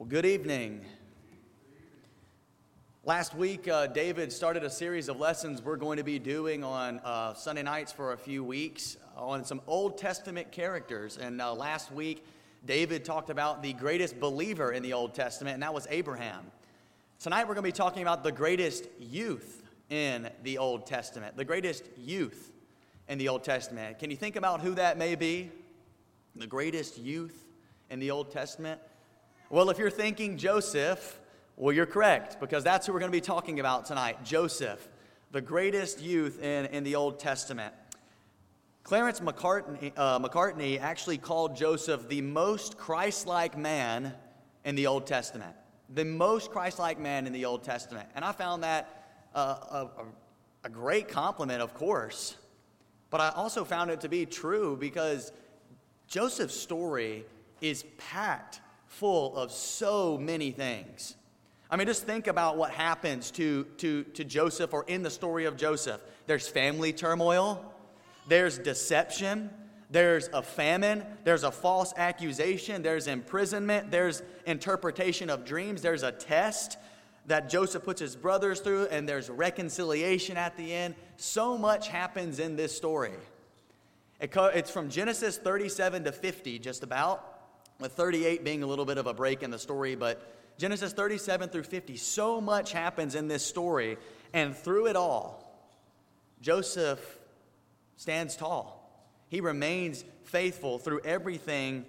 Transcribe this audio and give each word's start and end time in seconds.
Well, 0.00 0.08
good 0.08 0.24
evening. 0.24 0.80
Last 3.04 3.34
week, 3.34 3.68
uh, 3.68 3.86
David 3.86 4.32
started 4.32 4.64
a 4.64 4.70
series 4.70 5.10
of 5.10 5.20
lessons 5.20 5.60
we're 5.60 5.76
going 5.76 5.98
to 5.98 6.02
be 6.02 6.18
doing 6.18 6.64
on 6.64 7.00
uh, 7.04 7.34
Sunday 7.34 7.62
nights 7.62 7.92
for 7.92 8.14
a 8.14 8.16
few 8.16 8.42
weeks 8.42 8.96
on 9.14 9.44
some 9.44 9.60
Old 9.66 9.98
Testament 9.98 10.52
characters. 10.52 11.18
And 11.18 11.38
uh, 11.42 11.52
last 11.52 11.92
week, 11.92 12.24
David 12.64 13.04
talked 13.04 13.28
about 13.28 13.62
the 13.62 13.74
greatest 13.74 14.18
believer 14.18 14.72
in 14.72 14.82
the 14.82 14.94
Old 14.94 15.12
Testament, 15.12 15.52
and 15.52 15.62
that 15.62 15.74
was 15.74 15.86
Abraham. 15.90 16.50
Tonight, 17.18 17.42
we're 17.42 17.52
going 17.52 17.56
to 17.56 17.68
be 17.68 17.70
talking 17.70 18.00
about 18.00 18.24
the 18.24 18.32
greatest 18.32 18.86
youth 18.98 19.62
in 19.90 20.30
the 20.44 20.56
Old 20.56 20.86
Testament. 20.86 21.36
The 21.36 21.44
greatest 21.44 21.84
youth 21.98 22.52
in 23.06 23.18
the 23.18 23.28
Old 23.28 23.44
Testament. 23.44 23.98
Can 23.98 24.10
you 24.10 24.16
think 24.16 24.36
about 24.36 24.62
who 24.62 24.76
that 24.76 24.96
may 24.96 25.14
be? 25.14 25.50
The 26.36 26.46
greatest 26.46 26.96
youth 26.96 27.44
in 27.90 28.00
the 28.00 28.10
Old 28.10 28.30
Testament? 28.30 28.80
Well, 29.52 29.68
if 29.70 29.78
you're 29.78 29.90
thinking 29.90 30.36
Joseph, 30.36 31.18
well, 31.56 31.74
you're 31.74 31.84
correct, 31.84 32.38
because 32.38 32.62
that's 32.62 32.86
who 32.86 32.92
we're 32.92 33.00
going 33.00 33.10
to 33.10 33.16
be 33.16 33.20
talking 33.20 33.58
about 33.58 33.84
tonight 33.84 34.24
Joseph, 34.24 34.88
the 35.32 35.40
greatest 35.40 36.00
youth 36.00 36.40
in, 36.40 36.66
in 36.66 36.84
the 36.84 36.94
Old 36.94 37.18
Testament. 37.18 37.74
Clarence 38.84 39.18
Macartney, 39.18 39.92
uh, 39.96 40.20
Macartney 40.20 40.78
actually 40.78 41.18
called 41.18 41.56
Joseph 41.56 42.08
the 42.08 42.20
most 42.20 42.78
Christ 42.78 43.26
like 43.26 43.58
man 43.58 44.14
in 44.64 44.76
the 44.76 44.86
Old 44.86 45.04
Testament. 45.08 45.56
The 45.96 46.04
most 46.04 46.52
Christ 46.52 46.78
like 46.78 47.00
man 47.00 47.26
in 47.26 47.32
the 47.32 47.44
Old 47.44 47.64
Testament. 47.64 48.08
And 48.14 48.24
I 48.24 48.30
found 48.30 48.62
that 48.62 49.26
uh, 49.34 49.88
a, 49.98 50.04
a 50.62 50.70
great 50.70 51.08
compliment, 51.08 51.60
of 51.60 51.74
course. 51.74 52.36
But 53.10 53.20
I 53.20 53.30
also 53.30 53.64
found 53.64 53.90
it 53.90 54.02
to 54.02 54.08
be 54.08 54.26
true 54.26 54.76
because 54.78 55.32
Joseph's 56.06 56.54
story 56.54 57.24
is 57.60 57.84
packed 57.98 58.60
full 58.90 59.36
of 59.36 59.52
so 59.52 60.18
many 60.18 60.50
things. 60.50 61.14
I 61.70 61.76
mean, 61.76 61.86
just 61.86 62.04
think 62.04 62.26
about 62.26 62.56
what 62.56 62.72
happens 62.72 63.30
to, 63.32 63.64
to, 63.78 64.02
to 64.02 64.24
Joseph 64.24 64.74
or 64.74 64.84
in 64.88 65.02
the 65.02 65.10
story 65.10 65.44
of 65.44 65.56
Joseph. 65.56 66.00
There's 66.26 66.48
family 66.48 66.92
turmoil, 66.92 67.72
there's 68.28 68.58
deception, 68.58 69.50
there's 69.90 70.28
a 70.32 70.42
famine, 70.42 71.04
there's 71.22 71.44
a 71.44 71.52
false 71.52 71.94
accusation, 71.96 72.82
there's 72.82 73.06
imprisonment, 73.06 73.92
there's 73.92 74.22
interpretation 74.44 75.30
of 75.30 75.44
dreams, 75.44 75.82
there's 75.82 76.02
a 76.02 76.12
test 76.12 76.76
that 77.26 77.48
Joseph 77.48 77.84
puts 77.84 78.00
his 78.00 78.16
brothers 78.16 78.58
through, 78.58 78.86
and 78.86 79.08
there's 79.08 79.30
reconciliation 79.30 80.36
at 80.36 80.56
the 80.56 80.72
end. 80.72 80.96
So 81.16 81.56
much 81.56 81.86
happens 81.86 82.40
in 82.40 82.56
this 82.56 82.76
story. 82.76 83.12
It 84.18 84.32
co- 84.32 84.46
it's 84.46 84.70
from 84.70 84.90
Genesis 84.90 85.38
37 85.38 86.04
to 86.04 86.12
50, 86.12 86.58
just 86.58 86.82
about, 86.82 87.39
with 87.80 87.92
38 87.92 88.44
being 88.44 88.62
a 88.62 88.66
little 88.66 88.84
bit 88.84 88.98
of 88.98 89.06
a 89.06 89.14
break 89.14 89.42
in 89.42 89.50
the 89.50 89.58
story, 89.58 89.94
but 89.94 90.56
Genesis 90.58 90.92
37 90.92 91.48
through 91.48 91.62
50, 91.62 91.96
so 91.96 92.40
much 92.40 92.72
happens 92.72 93.14
in 93.14 93.28
this 93.28 93.44
story, 93.44 93.96
and 94.32 94.54
through 94.54 94.86
it 94.86 94.96
all, 94.96 95.50
Joseph 96.42 97.18
stands 97.96 98.36
tall. 98.36 98.76
He 99.28 99.40
remains 99.40 100.04
faithful 100.24 100.78
through 100.78 101.00
everything 101.00 101.86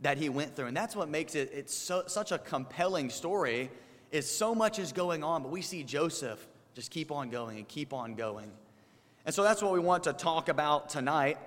that 0.00 0.18
he 0.18 0.28
went 0.28 0.54
through. 0.54 0.66
And 0.66 0.76
that's 0.76 0.94
what 0.94 1.08
makes 1.08 1.34
it 1.34 1.50
it's 1.54 1.74
so, 1.74 2.04
such 2.06 2.32
a 2.32 2.38
compelling 2.38 3.10
story 3.10 3.70
is 4.10 4.30
so 4.30 4.54
much 4.54 4.78
is 4.78 4.92
going 4.92 5.24
on, 5.24 5.42
but 5.42 5.50
we 5.50 5.62
see 5.62 5.82
Joseph 5.82 6.46
just 6.74 6.90
keep 6.90 7.10
on 7.10 7.30
going 7.30 7.58
and 7.58 7.66
keep 7.66 7.92
on 7.92 8.14
going. 8.14 8.50
And 9.26 9.34
so 9.34 9.42
that's 9.42 9.62
what 9.62 9.72
we 9.72 9.80
want 9.80 10.04
to 10.04 10.12
talk 10.12 10.48
about 10.48 10.88
tonight 10.88 11.38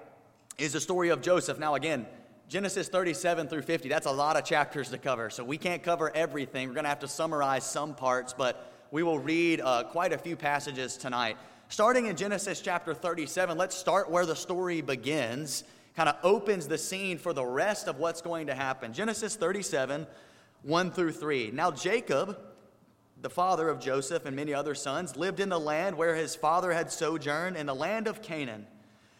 is 0.58 0.74
the 0.74 0.82
story 0.82 1.10
of 1.10 1.22
Joseph. 1.22 1.60
Now 1.60 1.76
again, 1.76 2.08
Genesis 2.50 2.88
37 2.88 3.50
through 3.50 3.64
50, 3.64 3.90
that's 3.90 4.06
a 4.06 4.12
lot 4.12 4.38
of 4.38 4.46
chapters 4.46 4.90
to 4.92 4.98
cover. 4.98 5.30
So 5.30 5.44
we 5.44 5.58
can't 5.58 5.84
cover 5.84 6.16
everything. 6.16 6.70
We're 6.70 6.76
going 6.76 6.86
to 6.86 6.90
have 6.90 7.02
to 7.02 7.08
summarize 7.08 7.70
some 7.70 7.94
parts, 7.94 8.34
but 8.34 8.72
we 8.90 9.04
will 9.04 9.20
read 9.20 9.60
uh, 9.60 9.84
quite 9.84 10.14
a 10.14 10.18
few 10.18 10.38
passages 10.38 10.96
tonight. 10.96 11.38
Starting 11.68 12.06
in 12.06 12.16
Genesis 12.16 12.62
chapter 12.62 12.94
37, 12.94 13.58
let's 13.58 13.76
start 13.76 14.10
where 14.10 14.26
the 14.26 14.36
story 14.36 14.80
begins, 14.80 15.66
kind 15.94 16.08
of 16.08 16.16
opens 16.24 16.70
the 16.70 16.78
scene 16.78 17.18
for 17.18 17.34
the 17.34 17.44
rest 17.44 17.90
of 17.90 18.00
what's 18.00 18.22
going 18.22 18.48
to 18.48 18.56
happen. 18.56 18.94
Genesis 18.94 19.36
37, 19.36 20.08
1 20.62 20.92
through 20.92 21.12
3. 21.12 21.52
Now, 21.52 21.70
Jacob, 21.70 22.40
the 23.22 23.30
father 23.30 23.68
of 23.68 23.82
Joseph 23.82 24.26
and 24.26 24.34
many 24.34 24.54
other 24.54 24.74
sons, 24.74 25.18
lived 25.18 25.42
in 25.42 25.50
the 25.50 25.60
land 25.60 25.98
where 25.98 26.16
his 26.16 26.34
father 26.34 26.72
had 26.72 26.94
sojourned, 26.94 27.58
in 27.58 27.66
the 27.66 27.76
land 27.76 28.08
of 28.08 28.22
Canaan. 28.22 28.66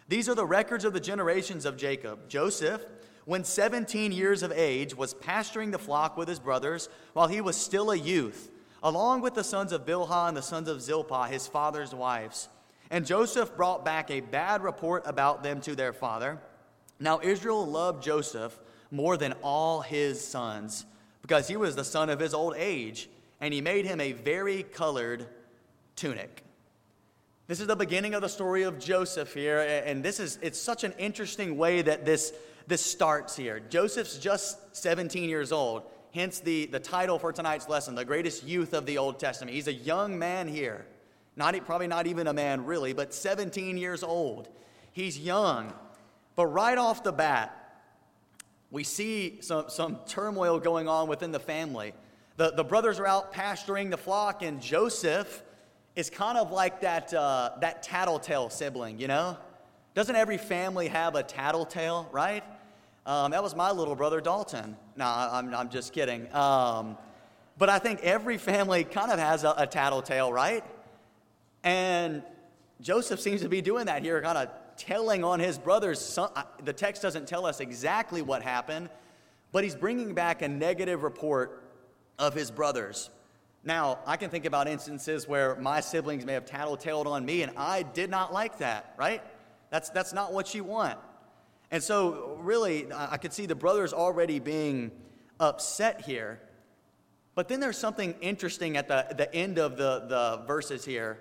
These 0.08 0.30
are 0.30 0.34
the 0.34 0.46
records 0.46 0.86
of 0.86 0.94
the 0.94 1.00
generations 1.00 1.66
of 1.66 1.76
Jacob. 1.76 2.30
Joseph, 2.30 2.80
when 3.28 3.44
17 3.44 4.10
years 4.10 4.42
of 4.42 4.52
age, 4.52 4.96
was 4.96 5.12
pasturing 5.12 5.70
the 5.70 5.78
flock 5.78 6.16
with 6.16 6.26
his 6.26 6.40
brothers 6.40 6.88
while 7.12 7.28
he 7.28 7.42
was 7.42 7.58
still 7.58 7.90
a 7.90 7.94
youth, 7.94 8.50
along 8.82 9.20
with 9.20 9.34
the 9.34 9.44
sons 9.44 9.70
of 9.70 9.84
Bilhah 9.84 10.28
and 10.28 10.36
the 10.36 10.40
sons 10.40 10.66
of 10.66 10.80
Zilpah, 10.80 11.26
his 11.26 11.46
father's 11.46 11.94
wives. 11.94 12.48
And 12.90 13.04
Joseph 13.04 13.54
brought 13.54 13.84
back 13.84 14.10
a 14.10 14.20
bad 14.20 14.62
report 14.62 15.02
about 15.04 15.42
them 15.42 15.60
to 15.60 15.76
their 15.76 15.92
father. 15.92 16.38
Now 16.98 17.20
Israel 17.22 17.66
loved 17.66 18.02
Joseph 18.02 18.58
more 18.90 19.18
than 19.18 19.34
all 19.42 19.82
his 19.82 20.26
sons, 20.26 20.86
because 21.20 21.48
he 21.48 21.56
was 21.58 21.76
the 21.76 21.84
son 21.84 22.08
of 22.08 22.20
his 22.20 22.32
old 22.32 22.54
age, 22.56 23.10
and 23.42 23.52
he 23.52 23.60
made 23.60 23.84
him 23.84 24.00
a 24.00 24.12
very 24.12 24.62
colored 24.62 25.26
tunic. 25.96 26.44
This 27.46 27.60
is 27.60 27.66
the 27.66 27.76
beginning 27.76 28.14
of 28.14 28.22
the 28.22 28.28
story 28.30 28.62
of 28.62 28.78
Joseph 28.78 29.34
here, 29.34 29.58
and 29.84 30.02
this 30.02 30.18
is 30.18 30.38
it's 30.40 30.58
such 30.58 30.82
an 30.82 30.94
interesting 30.96 31.58
way 31.58 31.82
that 31.82 32.06
this 32.06 32.32
this 32.68 32.84
starts 32.84 33.34
here. 33.34 33.60
Joseph's 33.60 34.18
just 34.18 34.76
17 34.76 35.28
years 35.28 35.52
old, 35.52 35.84
hence 36.12 36.38
the, 36.38 36.66
the 36.66 36.78
title 36.78 37.18
for 37.18 37.32
tonight's 37.32 37.68
lesson, 37.68 37.94
The 37.94 38.04
Greatest 38.04 38.44
Youth 38.44 38.74
of 38.74 38.84
the 38.84 38.98
Old 38.98 39.18
Testament. 39.18 39.54
He's 39.54 39.68
a 39.68 39.72
young 39.72 40.18
man 40.18 40.46
here. 40.46 40.86
Not, 41.34 41.56
probably 41.64 41.86
not 41.86 42.06
even 42.06 42.26
a 42.26 42.32
man, 42.32 42.66
really, 42.66 42.92
but 42.92 43.14
17 43.14 43.78
years 43.78 44.02
old. 44.02 44.48
He's 44.92 45.18
young. 45.18 45.72
But 46.36 46.46
right 46.46 46.76
off 46.76 47.02
the 47.02 47.12
bat, 47.12 47.54
we 48.70 48.84
see 48.84 49.38
some, 49.40 49.64
some 49.68 50.00
turmoil 50.06 50.58
going 50.60 50.88
on 50.88 51.08
within 51.08 51.32
the 51.32 51.40
family. 51.40 51.94
The, 52.36 52.52
the 52.52 52.64
brothers 52.64 52.98
are 52.98 53.06
out 53.06 53.32
pasturing 53.32 53.88
the 53.88 53.96
flock, 53.96 54.42
and 54.42 54.60
Joseph 54.60 55.42
is 55.96 56.10
kind 56.10 56.36
of 56.36 56.52
like 56.52 56.82
that, 56.82 57.14
uh, 57.14 57.52
that 57.60 57.82
tattletale 57.82 58.50
sibling, 58.50 59.00
you 59.00 59.08
know? 59.08 59.38
Doesn't 59.94 60.16
every 60.16 60.38
family 60.38 60.88
have 60.88 61.14
a 61.14 61.22
tattletale, 61.22 62.08
right? 62.12 62.44
Um, 63.08 63.30
that 63.30 63.42
was 63.42 63.56
my 63.56 63.70
little 63.70 63.94
brother 63.94 64.20
Dalton. 64.20 64.76
No, 64.94 65.06
I'm, 65.06 65.54
I'm 65.54 65.70
just 65.70 65.94
kidding. 65.94 66.30
Um, 66.34 66.98
but 67.56 67.70
I 67.70 67.78
think 67.78 68.00
every 68.02 68.36
family 68.36 68.84
kind 68.84 69.10
of 69.10 69.18
has 69.18 69.44
a, 69.44 69.54
a 69.56 69.66
tattletale, 69.66 70.30
right? 70.30 70.62
And 71.64 72.22
Joseph 72.82 73.18
seems 73.18 73.40
to 73.40 73.48
be 73.48 73.62
doing 73.62 73.86
that 73.86 74.02
here, 74.02 74.20
kind 74.20 74.36
of 74.36 74.50
telling 74.76 75.24
on 75.24 75.40
his 75.40 75.56
brothers. 75.56 75.98
Some, 75.98 76.28
the 76.62 76.74
text 76.74 77.00
doesn't 77.00 77.26
tell 77.26 77.46
us 77.46 77.60
exactly 77.60 78.20
what 78.20 78.42
happened, 78.42 78.90
but 79.52 79.64
he's 79.64 79.74
bringing 79.74 80.12
back 80.12 80.42
a 80.42 80.48
negative 80.48 81.02
report 81.02 81.64
of 82.18 82.34
his 82.34 82.50
brothers. 82.50 83.08
Now, 83.64 84.00
I 84.06 84.18
can 84.18 84.28
think 84.28 84.44
about 84.44 84.68
instances 84.68 85.26
where 85.26 85.56
my 85.56 85.80
siblings 85.80 86.26
may 86.26 86.34
have 86.34 86.44
tattletaled 86.44 87.06
on 87.06 87.24
me, 87.24 87.40
and 87.40 87.52
I 87.56 87.84
did 87.84 88.10
not 88.10 88.34
like 88.34 88.58
that, 88.58 88.92
right? 88.98 89.22
That's, 89.70 89.88
that's 89.88 90.12
not 90.12 90.34
what 90.34 90.54
you 90.54 90.62
want. 90.62 90.98
And 91.70 91.82
so, 91.82 92.38
really, 92.40 92.86
I 92.92 93.18
could 93.18 93.32
see 93.32 93.46
the 93.46 93.54
brothers 93.54 93.92
already 93.92 94.38
being 94.38 94.90
upset 95.38 96.02
here. 96.02 96.40
But 97.34 97.48
then 97.48 97.60
there's 97.60 97.78
something 97.78 98.14
interesting 98.20 98.76
at 98.76 98.88
the, 98.88 99.06
the 99.16 99.32
end 99.34 99.58
of 99.58 99.76
the, 99.76 100.06
the 100.08 100.44
verses 100.46 100.84
here 100.84 101.18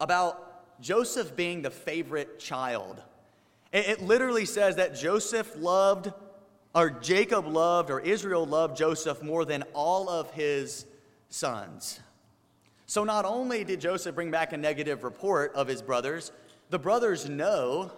about 0.00 0.80
Joseph 0.80 1.36
being 1.36 1.62
the 1.62 1.70
favorite 1.70 2.38
child. 2.38 3.00
It, 3.72 3.88
it 3.88 4.02
literally 4.02 4.44
says 4.44 4.76
that 4.76 4.94
Joseph 4.94 5.50
loved, 5.56 6.12
or 6.74 6.90
Jacob 6.90 7.46
loved, 7.46 7.90
or 7.90 8.00
Israel 8.00 8.46
loved 8.46 8.76
Joseph 8.76 9.22
more 9.22 9.44
than 9.44 9.62
all 9.72 10.10
of 10.10 10.30
his 10.32 10.86
sons. 11.30 12.00
So 12.86 13.04
not 13.04 13.24
only 13.24 13.64
did 13.64 13.80
Joseph 13.80 14.14
bring 14.14 14.30
back 14.30 14.52
a 14.52 14.56
negative 14.56 15.02
report 15.02 15.54
of 15.54 15.66
his 15.66 15.82
brothers, 15.82 16.30
the 16.70 16.78
brothers 16.78 17.28
know 17.28 17.90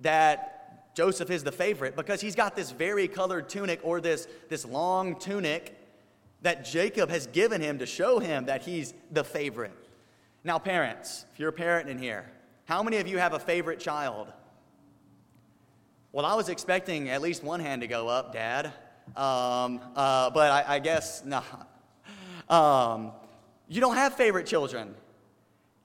that 0.00 0.57
Joseph 0.98 1.30
is 1.30 1.44
the 1.44 1.52
favorite 1.52 1.94
because 1.94 2.20
he's 2.20 2.34
got 2.34 2.56
this 2.56 2.72
vari-colored 2.72 3.48
tunic 3.48 3.78
or 3.84 4.00
this, 4.00 4.26
this 4.48 4.64
long 4.64 5.14
tunic 5.14 5.78
that 6.42 6.64
Jacob 6.64 7.08
has 7.08 7.28
given 7.28 7.60
him 7.60 7.78
to 7.78 7.86
show 7.86 8.18
him 8.18 8.46
that 8.46 8.62
he's 8.62 8.92
the 9.12 9.22
favorite. 9.22 9.70
Now, 10.42 10.58
parents, 10.58 11.24
if 11.32 11.38
you're 11.38 11.50
a 11.50 11.52
parent 11.52 11.88
in 11.88 12.00
here, 12.00 12.28
how 12.64 12.82
many 12.82 12.96
of 12.96 13.06
you 13.06 13.16
have 13.18 13.32
a 13.32 13.38
favorite 13.38 13.78
child? 13.78 14.26
Well, 16.10 16.26
I 16.26 16.34
was 16.34 16.48
expecting 16.48 17.10
at 17.10 17.22
least 17.22 17.44
one 17.44 17.60
hand 17.60 17.82
to 17.82 17.86
go 17.86 18.08
up, 18.08 18.32
Dad. 18.32 18.72
Um, 19.16 19.78
uh, 19.94 20.30
but 20.30 20.50
I, 20.50 20.64
I 20.66 20.78
guess 20.80 21.24
not. 21.24 21.44
Um, 22.50 23.12
you 23.68 23.82
don't 23.82 23.96
have 23.96 24.14
favorite 24.14 24.46
children. 24.46 24.94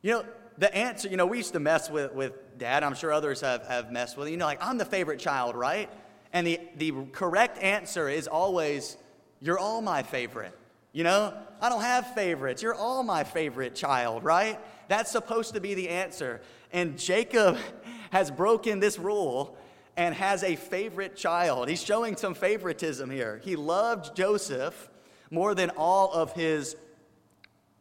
You 0.01 0.11
know, 0.11 0.25
the 0.57 0.73
answer, 0.75 1.07
you 1.09 1.17
know, 1.17 1.25
we 1.25 1.37
used 1.37 1.53
to 1.53 1.59
mess 1.59 1.89
with, 1.89 2.13
with 2.13 2.57
dad. 2.57 2.83
I'm 2.83 2.95
sure 2.95 3.11
others 3.11 3.41
have, 3.41 3.65
have 3.67 3.91
messed 3.91 4.17
with 4.17 4.27
it. 4.27 4.31
You 4.31 4.37
know, 4.37 4.45
like, 4.45 4.63
I'm 4.63 4.77
the 4.77 4.85
favorite 4.85 5.19
child, 5.19 5.55
right? 5.55 5.89
And 6.31 6.45
the, 6.45 6.59
the 6.77 6.93
correct 7.11 7.61
answer 7.61 8.09
is 8.09 8.27
always, 8.27 8.97
You're 9.39 9.59
all 9.59 9.81
my 9.81 10.03
favorite. 10.03 10.57
You 10.91 11.03
know, 11.03 11.33
I 11.59 11.69
don't 11.69 11.81
have 11.81 12.13
favorites. 12.13 12.61
You're 12.61 12.75
all 12.75 13.01
my 13.01 13.23
favorite 13.23 13.73
child, 13.73 14.23
right? 14.23 14.59
That's 14.87 15.11
supposed 15.11 15.55
to 15.55 15.59
be 15.59 15.73
the 15.73 15.89
answer. 15.89 16.41
And 16.71 16.99
Jacob 16.99 17.57
has 18.11 18.29
broken 18.29 18.79
this 18.79 18.99
rule 18.99 19.57
and 19.97 20.13
has 20.13 20.43
a 20.43 20.55
favorite 20.55 21.15
child. 21.15 21.67
He's 21.67 21.81
showing 21.81 22.15
some 22.15 22.35
favoritism 22.35 23.09
here. 23.09 23.41
He 23.43 23.55
loved 23.55 24.15
Joseph 24.15 24.89
more 25.31 25.55
than 25.55 25.71
all 25.71 26.11
of 26.11 26.33
his 26.33 26.75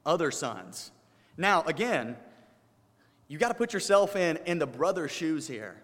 other 0.07 0.31
sons. 0.31 0.91
Now, 1.37 1.63
again, 1.63 2.17
you 3.32 3.38
got 3.38 3.49
to 3.49 3.55
put 3.55 3.73
yourself 3.73 4.14
in, 4.14 4.38
in 4.44 4.58
the 4.58 4.67
brother's 4.67 5.11
shoes 5.11 5.49
here. 5.49 5.75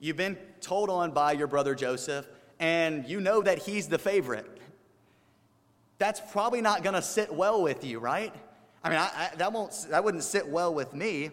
You've 0.00 0.16
been 0.16 0.38
told 0.62 0.88
on 0.88 1.10
by 1.10 1.32
your 1.32 1.46
brother 1.46 1.74
Joseph, 1.74 2.26
and 2.58 3.06
you 3.06 3.20
know 3.20 3.42
that 3.42 3.58
he's 3.58 3.86
the 3.86 3.98
favorite. 3.98 4.46
That's 5.98 6.22
probably 6.32 6.62
not 6.62 6.82
going 6.82 6.94
to 6.94 7.02
sit 7.02 7.30
well 7.30 7.60
with 7.60 7.84
you, 7.84 7.98
right? 7.98 8.34
I 8.82 8.88
mean, 8.88 8.98
I, 8.98 9.10
I, 9.14 9.36
that, 9.36 9.52
won't, 9.52 9.76
that 9.90 10.04
wouldn't 10.04 10.22
sit 10.22 10.48
well 10.48 10.72
with 10.72 10.94
me. 10.94 11.32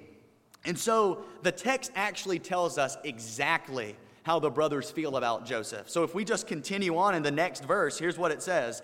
And 0.66 0.78
so 0.78 1.24
the 1.44 1.52
text 1.54 1.94
actually 1.96 2.40
tells 2.40 2.78
us 2.78 2.98
exactly 3.06 3.96
how 4.24 4.40
the 4.40 4.50
brothers 4.50 4.92
feel 4.92 5.16
about 5.16 5.46
Joseph. 5.46 5.90
So 5.90 6.04
if 6.04 6.14
we 6.14 6.26
just 6.26 6.46
continue 6.46 6.98
on 6.98 7.16
in 7.16 7.24
the 7.24 7.32
next 7.32 7.64
verse, 7.64 7.98
here's 7.98 8.18
what 8.18 8.32
it 8.32 8.44
says 8.44 8.82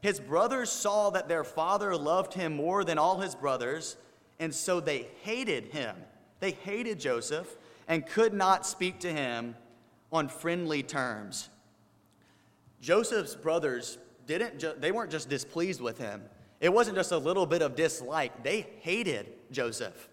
His 0.00 0.18
brothers 0.18 0.72
saw 0.72 1.10
that 1.10 1.28
their 1.28 1.44
father 1.44 1.94
loved 1.94 2.32
him 2.32 2.56
more 2.56 2.84
than 2.84 2.96
all 2.96 3.20
his 3.20 3.34
brothers, 3.34 3.98
and 4.38 4.54
so 4.54 4.80
they 4.80 5.08
hated 5.20 5.66
him. 5.66 5.94
They 6.42 6.50
hated 6.50 6.98
Joseph 6.98 7.56
and 7.86 8.04
could 8.04 8.34
not 8.34 8.66
speak 8.66 8.98
to 9.00 9.12
him 9.12 9.54
on 10.12 10.26
friendly 10.26 10.82
terms. 10.82 11.48
Joseph's 12.80 13.36
brothers 13.36 13.96
didn't 14.26 14.58
ju- 14.58 14.74
they 14.76 14.90
weren't 14.90 15.12
just 15.12 15.28
displeased 15.28 15.80
with 15.80 15.98
him. 15.98 16.20
It 16.60 16.72
wasn't 16.72 16.96
just 16.96 17.12
a 17.12 17.16
little 17.16 17.46
bit 17.46 17.62
of 17.62 17.76
dislike. 17.76 18.42
They 18.42 18.66
hated 18.80 19.32
Joseph 19.52 20.08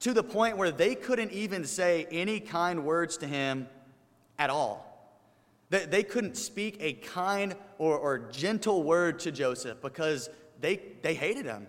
to 0.00 0.12
the 0.12 0.24
point 0.24 0.56
where 0.56 0.72
they 0.72 0.96
couldn't 0.96 1.30
even 1.30 1.64
say 1.64 2.08
any 2.10 2.40
kind 2.40 2.84
words 2.84 3.16
to 3.18 3.28
him 3.28 3.68
at 4.40 4.50
all. 4.50 5.16
They, 5.70 5.84
they 5.84 6.02
couldn't 6.02 6.36
speak 6.36 6.78
a 6.80 6.94
kind 6.94 7.54
or, 7.78 7.96
or 7.96 8.18
gentle 8.18 8.82
word 8.82 9.20
to 9.20 9.30
Joseph 9.30 9.80
because 9.80 10.30
they, 10.60 10.80
they 11.02 11.14
hated 11.14 11.46
him. 11.46 11.68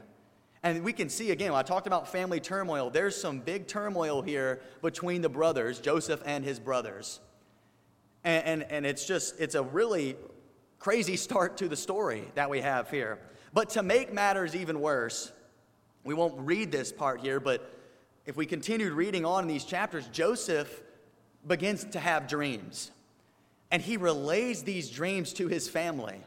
And 0.66 0.84
we 0.84 0.94
can 0.94 1.10
see 1.10 1.30
again, 1.30 1.54
I 1.54 1.62
talked 1.62 1.86
about 1.86 2.08
family 2.12 2.40
turmoil. 2.40 2.90
There's 2.90 3.16
some 3.16 3.38
big 3.38 3.68
turmoil 3.68 4.24
here 4.24 4.62
between 4.82 5.22
the 5.22 5.30
brothers, 5.30 5.80
Joseph 5.80 6.24
and 6.26 6.44
his 6.44 6.60
brothers. 6.60 7.20
And, 8.24 8.46
and, 8.46 8.72
and 8.72 8.86
it's 8.86 9.06
just, 9.06 9.40
it's 9.40 9.54
a 9.54 9.62
really 9.62 10.16
crazy 10.80 11.16
start 11.28 11.58
to 11.58 11.68
the 11.68 11.76
story 11.76 12.24
that 12.34 12.50
we 12.50 12.62
have 12.62 12.90
here. 12.90 13.20
But 13.54 13.70
to 13.72 13.84
make 13.84 14.12
matters 14.12 14.56
even 14.56 14.80
worse, 14.80 15.32
we 16.04 16.16
won't 16.16 16.34
read 16.40 16.72
this 16.72 16.92
part 16.92 17.22
here, 17.22 17.40
but 17.40 17.72
if 18.26 18.36
we 18.36 18.48
continued 18.48 18.94
reading 18.94 19.24
on 19.24 19.44
in 19.44 19.48
these 19.48 19.66
chapters, 19.66 20.08
Joseph 20.08 20.82
begins 21.46 21.84
to 21.84 22.00
have 22.00 22.28
dreams. 22.28 22.90
And 23.70 23.84
he 23.84 23.98
relays 23.98 24.64
these 24.64 24.90
dreams 24.90 25.32
to 25.34 25.48
his 25.48 25.70
family. 25.70 26.20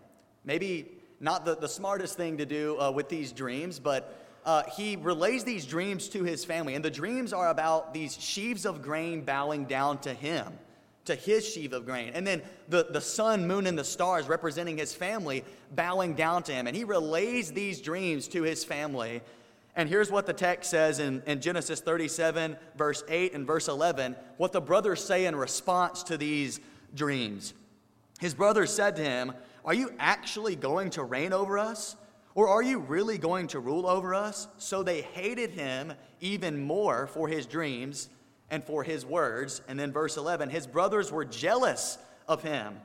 Maybe 0.45 0.93
not 1.19 1.45
the, 1.45 1.57
the 1.57 1.69
smartest 1.69 2.17
thing 2.17 2.39
to 2.39 2.47
do 2.47 2.79
uh, 2.79 2.93
with 2.93 3.09
these 3.09 3.33
dreams, 3.33 3.81
but 3.81 4.27
uh, 4.49 4.63
he 4.75 4.97
relays 4.97 5.45
these 5.45 5.67
dreams 5.67 6.09
to 6.09 6.25
his 6.25 6.43
family. 6.43 6.75
And 6.75 6.83
the 6.83 6.91
dreams 6.91 7.35
are 7.35 7.51
about 7.51 7.93
these 7.93 8.19
sheaves 8.19 8.65
of 8.65 8.81
grain 8.81 9.21
bowing 9.21 9.67
down 9.67 9.99
to 9.99 10.15
him, 10.15 10.47
to 11.05 11.15
his 11.15 11.47
sheaf 11.47 11.73
of 11.73 11.85
grain. 11.85 12.13
And 12.15 12.27
then 12.27 12.41
the, 12.67 12.87
the 12.89 13.03
sun, 13.03 13.47
moon, 13.47 13.67
and 13.67 13.79
the 13.79 13.85
stars 13.85 14.27
representing 14.27 14.79
his 14.79 14.95
family 14.95 15.45
bowing 15.75 16.15
down 16.15 16.45
to 16.45 16.53
him. 16.53 16.67
And 16.67 16.75
he 16.75 16.85
relays 16.85 17.53
these 17.53 17.83
dreams 17.83 18.27
to 18.29 18.43
his 18.43 18.65
family. 18.65 19.21
And 19.77 19.87
here's 19.87 20.11
what 20.11 20.25
the 20.25 20.33
text 20.33 20.71
says 20.71 20.99
in, 20.99 21.23
in 21.27 21.43
Genesis 21.43 21.83
37, 21.83 22.57
verse 22.75 23.05
8 23.07 23.35
and 23.35 23.47
verse 23.47 23.69
11, 23.69 24.17
what 24.39 24.53
the 24.53 24.63
brothers 24.63 25.05
say 25.05 25.27
in 25.27 25.37
response 25.37 26.05
to 26.05 26.17
these 26.17 26.59
dreams. 26.95 27.53
His 28.19 28.33
brothers 28.33 28.73
said 28.73 28.97
to 28.97 29.05
him, 29.05 29.35
Are 29.67 29.75
you 29.75 29.93
actually 29.99 30.57
going 30.57 30.89
to 30.93 31.05
reign 31.05 31.35
over 31.35 31.59
us? 31.59 31.97
Or 32.39 32.47
are 32.47 32.63
you 32.63 32.79
really 32.79 33.19
going 33.19 33.49
to 33.49 33.59
rule 33.59 33.85
over 33.85 34.15
us? 34.15 34.47
So 34.59 34.85
they 34.85 35.03
hated 35.03 35.51
him 35.51 35.95
even 36.21 36.63
more 36.63 37.09
for 37.09 37.27
his 37.27 37.47
dreams 37.47 38.09
and 38.49 38.63
for 38.63 38.85
his 38.85 39.05
words. 39.05 39.61
And 39.67 39.77
then 39.77 39.91
verse 39.91 40.17
11, 40.17 40.49
his 40.49 40.65
brothers 40.65 41.11
were 41.11 41.25
jealous 41.25 41.99
of 42.29 42.45
him, 42.45 42.77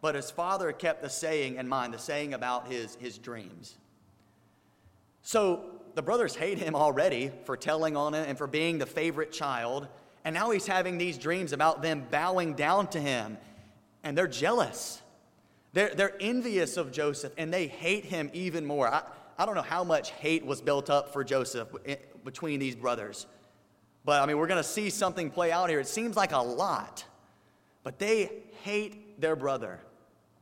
but 0.00 0.14
his 0.14 0.30
father 0.30 0.70
kept 0.70 1.02
the 1.02 1.10
saying 1.10 1.56
in 1.56 1.66
mind, 1.66 1.92
the 1.92 1.98
saying 1.98 2.34
about 2.34 2.70
his, 2.70 2.94
his 3.00 3.18
dreams. 3.18 3.74
So 5.22 5.64
the 5.96 6.02
brothers 6.02 6.36
hate 6.36 6.58
him 6.58 6.76
already 6.76 7.32
for 7.46 7.56
telling 7.56 7.96
on 7.96 8.14
it 8.14 8.28
and 8.28 8.38
for 8.38 8.46
being 8.46 8.78
the 8.78 8.86
favorite 8.86 9.32
child. 9.32 9.88
And 10.24 10.34
now 10.34 10.52
he's 10.52 10.68
having 10.68 10.98
these 10.98 11.18
dreams 11.18 11.52
about 11.52 11.82
them 11.82 12.06
bowing 12.12 12.54
down 12.54 12.86
to 12.90 13.00
him. 13.00 13.38
And 14.04 14.16
they're 14.16 14.28
jealous. 14.28 15.02
They're, 15.72 15.94
they're 15.94 16.16
envious 16.20 16.76
of 16.76 16.90
Joseph 16.92 17.32
and 17.38 17.52
they 17.52 17.66
hate 17.66 18.04
him 18.04 18.30
even 18.32 18.66
more. 18.66 18.88
I, 18.88 19.02
I 19.38 19.46
don't 19.46 19.54
know 19.54 19.62
how 19.62 19.84
much 19.84 20.10
hate 20.10 20.44
was 20.44 20.60
built 20.60 20.90
up 20.90 21.12
for 21.12 21.24
Joseph 21.24 21.68
eh, 21.86 21.96
between 22.24 22.58
these 22.58 22.74
brothers. 22.74 23.26
But 24.04 24.22
I 24.22 24.26
mean, 24.26 24.38
we're 24.38 24.46
going 24.46 24.62
to 24.62 24.68
see 24.68 24.90
something 24.90 25.30
play 25.30 25.52
out 25.52 25.70
here. 25.70 25.80
It 25.80 25.86
seems 25.86 26.16
like 26.16 26.32
a 26.32 26.38
lot. 26.38 27.04
But 27.82 27.98
they 27.98 28.30
hate 28.62 29.20
their 29.20 29.36
brother. 29.36 29.80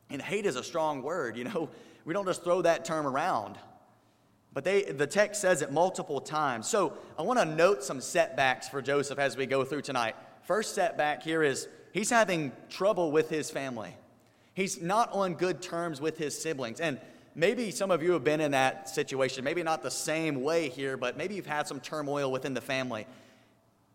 And 0.09 0.21
hate 0.21 0.45
is 0.45 0.55
a 0.55 0.63
strong 0.63 1.01
word, 1.01 1.37
you 1.37 1.45
know. 1.45 1.69
We 2.05 2.13
don't 2.13 2.25
just 2.25 2.43
throw 2.43 2.63
that 2.63 2.85
term 2.85 3.05
around. 3.05 3.59
But 4.53 4.63
they, 4.63 4.83
the 4.83 5.05
text 5.05 5.41
says 5.41 5.61
it 5.61 5.71
multiple 5.71 6.19
times. 6.19 6.67
So 6.67 6.93
I 7.19 7.21
want 7.21 7.37
to 7.37 7.45
note 7.45 7.83
some 7.83 8.01
setbacks 8.01 8.67
for 8.67 8.81
Joseph 8.81 9.19
as 9.19 9.37
we 9.37 9.45
go 9.45 9.63
through 9.63 9.83
tonight. 9.83 10.15
First 10.41 10.73
setback 10.73 11.21
here 11.21 11.43
is 11.43 11.67
he's 11.93 12.09
having 12.09 12.51
trouble 12.69 13.11
with 13.11 13.29
his 13.29 13.51
family. 13.51 13.95
He's 14.53 14.81
not 14.81 15.11
on 15.11 15.35
good 15.35 15.61
terms 15.61 16.01
with 16.01 16.17
his 16.17 16.39
siblings. 16.39 16.79
And 16.79 16.99
maybe 17.35 17.71
some 17.71 17.91
of 17.91 18.03
you 18.03 18.11
have 18.13 18.23
been 18.23 18.41
in 18.41 18.51
that 18.51 18.89
situation. 18.89 19.43
Maybe 19.43 19.63
not 19.63 19.83
the 19.83 19.91
same 19.91 20.41
way 20.41 20.69
here, 20.69 20.97
but 20.97 21.17
maybe 21.17 21.35
you've 21.35 21.45
had 21.45 21.67
some 21.67 21.79
turmoil 21.79 22.31
within 22.31 22.53
the 22.53 22.61
family. 22.61 23.07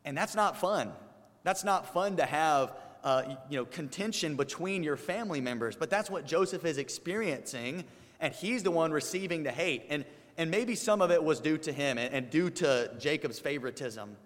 And 0.05 0.17
that's 0.17 0.35
not 0.35 0.57
fun. 0.57 0.93
That's 1.43 1.65
not 1.65 1.93
fun 1.93 2.17
to 2.17 2.25
have 2.25 2.73
uh, 3.03 3.37
you 3.51 3.59
know, 3.59 3.65
contention 3.67 4.37
between 4.37 4.83
your 4.83 4.97
family 4.97 5.41
members. 5.41 5.77
But 5.77 5.91
that's 5.91 6.09
what 6.09 6.27
Joseph 6.27 6.65
is 6.65 6.79
experiencing, 6.79 7.85
and 8.21 8.33
he's 8.33 8.63
the 8.63 8.71
one 8.71 8.93
receiving 8.93 9.43
the 9.43 9.53
hate. 9.53 9.85
And 9.91 10.05
and 10.37 10.51
maybe 10.51 10.75
some 10.75 11.01
of 11.01 11.11
it 11.11 11.23
was 11.23 11.41
due 11.41 11.59
to 11.59 11.73
him 11.73 11.99
and, 11.99 12.13
and 12.13 12.31
due 12.31 12.51
to 12.51 12.91
Jacob's 12.99 13.39
favoritism. 13.39 14.17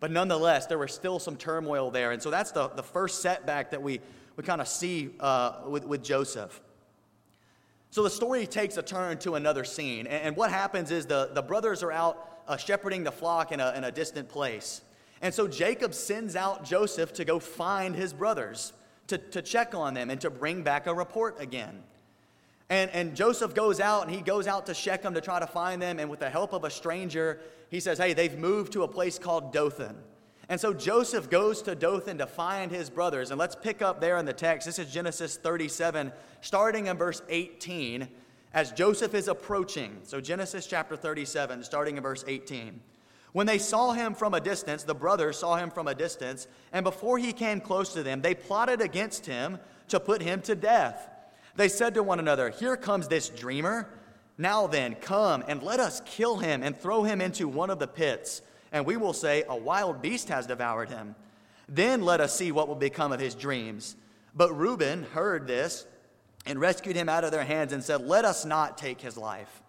But 0.00 0.10
nonetheless, 0.10 0.66
there 0.66 0.78
was 0.78 0.92
still 0.92 1.18
some 1.18 1.36
turmoil 1.36 1.90
there. 1.90 2.10
And 2.10 2.22
so 2.22 2.30
that's 2.30 2.52
the, 2.52 2.68
the 2.68 2.82
first 2.82 3.22
setback 3.22 3.70
that 3.70 3.82
we, 3.82 4.00
we 4.36 4.44
kind 4.44 4.60
of 4.60 4.68
see 4.68 5.10
uh, 5.20 5.60
with, 5.66 5.84
with 5.84 6.02
Joseph. 6.02 6.60
So 7.90 8.02
the 8.02 8.10
story 8.10 8.46
takes 8.46 8.76
a 8.78 8.82
turn 8.82 9.18
to 9.18 9.34
another 9.34 9.64
scene. 9.64 10.06
And, 10.06 10.22
and 10.22 10.36
what 10.36 10.50
happens 10.50 10.90
is 10.90 11.06
the, 11.06 11.30
the 11.34 11.42
brothers 11.42 11.82
are 11.82 11.92
out 11.92 12.42
uh, 12.48 12.56
shepherding 12.56 13.04
the 13.04 13.12
flock 13.12 13.52
in 13.52 13.60
a, 13.60 13.72
in 13.76 13.84
a 13.84 13.92
distant 13.92 14.28
place. 14.28 14.80
And 15.20 15.32
so 15.32 15.46
Jacob 15.46 15.94
sends 15.94 16.34
out 16.34 16.64
Joseph 16.64 17.12
to 17.14 17.24
go 17.24 17.38
find 17.38 17.94
his 17.94 18.12
brothers, 18.12 18.72
to, 19.08 19.18
to 19.18 19.42
check 19.42 19.74
on 19.74 19.94
them, 19.94 20.10
and 20.10 20.20
to 20.22 20.30
bring 20.30 20.62
back 20.62 20.86
a 20.86 20.94
report 20.94 21.40
again. 21.40 21.82
And, 22.70 22.90
and 22.92 23.14
Joseph 23.14 23.54
goes 23.54 23.80
out 23.80 24.06
and 24.06 24.14
he 24.14 24.22
goes 24.22 24.46
out 24.46 24.64
to 24.66 24.74
Shechem 24.74 25.12
to 25.12 25.20
try 25.20 25.38
to 25.38 25.46
find 25.46 25.82
them. 25.82 25.98
And 25.98 26.08
with 26.08 26.20
the 26.20 26.30
help 26.30 26.54
of 26.54 26.64
a 26.64 26.70
stranger, 26.70 27.38
he 27.70 27.80
says, 27.80 27.98
Hey, 27.98 28.14
they've 28.14 28.38
moved 28.38 28.72
to 28.72 28.82
a 28.82 28.88
place 28.88 29.18
called 29.18 29.52
Dothan. 29.52 29.96
And 30.52 30.60
so 30.60 30.74
Joseph 30.74 31.30
goes 31.30 31.62
to 31.62 31.74
Dothan 31.74 32.18
to 32.18 32.26
find 32.26 32.70
his 32.70 32.90
brothers. 32.90 33.30
And 33.30 33.40
let's 33.40 33.56
pick 33.56 33.80
up 33.80 34.02
there 34.02 34.18
in 34.18 34.26
the 34.26 34.34
text. 34.34 34.66
This 34.66 34.78
is 34.78 34.92
Genesis 34.92 35.38
37, 35.38 36.12
starting 36.42 36.88
in 36.88 36.98
verse 36.98 37.22
18, 37.30 38.06
as 38.52 38.70
Joseph 38.70 39.14
is 39.14 39.28
approaching. 39.28 39.96
So 40.02 40.20
Genesis 40.20 40.66
chapter 40.66 40.94
37, 40.94 41.64
starting 41.64 41.96
in 41.96 42.02
verse 42.02 42.22
18. 42.28 42.78
When 43.32 43.46
they 43.46 43.56
saw 43.56 43.92
him 43.92 44.12
from 44.12 44.34
a 44.34 44.42
distance, 44.42 44.82
the 44.82 44.94
brothers 44.94 45.38
saw 45.38 45.56
him 45.56 45.70
from 45.70 45.88
a 45.88 45.94
distance, 45.94 46.46
and 46.70 46.84
before 46.84 47.16
he 47.16 47.32
came 47.32 47.58
close 47.58 47.94
to 47.94 48.02
them, 48.02 48.20
they 48.20 48.34
plotted 48.34 48.82
against 48.82 49.24
him 49.24 49.58
to 49.88 49.98
put 49.98 50.20
him 50.20 50.42
to 50.42 50.54
death. 50.54 51.08
They 51.56 51.68
said 51.68 51.94
to 51.94 52.02
one 52.02 52.18
another, 52.18 52.50
Here 52.50 52.76
comes 52.76 53.08
this 53.08 53.30
dreamer. 53.30 53.88
Now 54.36 54.66
then, 54.66 54.96
come 54.96 55.44
and 55.48 55.62
let 55.62 55.80
us 55.80 56.02
kill 56.04 56.36
him 56.36 56.62
and 56.62 56.76
throw 56.76 57.04
him 57.04 57.22
into 57.22 57.48
one 57.48 57.70
of 57.70 57.78
the 57.78 57.88
pits, 57.88 58.42
and 58.72 58.86
we 58.86 58.96
will 58.96 59.12
say, 59.12 59.44
A 59.48 59.56
wild 59.56 60.02
beast 60.02 60.28
has 60.28 60.46
devoured 60.46 60.88
him. 60.88 61.14
Then 61.68 62.02
let 62.02 62.20
us 62.20 62.34
see 62.34 62.50
what 62.52 62.68
will 62.68 62.74
become 62.74 63.12
of 63.12 63.20
his 63.20 63.34
dreams. 63.34 63.96
But 64.34 64.56
Reuben 64.56 65.04
heard 65.04 65.46
this 65.46 65.86
and 66.46 66.60
rescued 66.60 66.96
him 66.96 67.08
out 67.08 67.24
of 67.24 67.30
their 67.30 67.44
hands 67.44 67.72
and 67.72 67.84
said, 67.84 68.06
Let 68.06 68.24
us 68.24 68.44
not 68.44 68.78
take 68.78 69.00
his 69.00 69.16
life. 69.16 69.62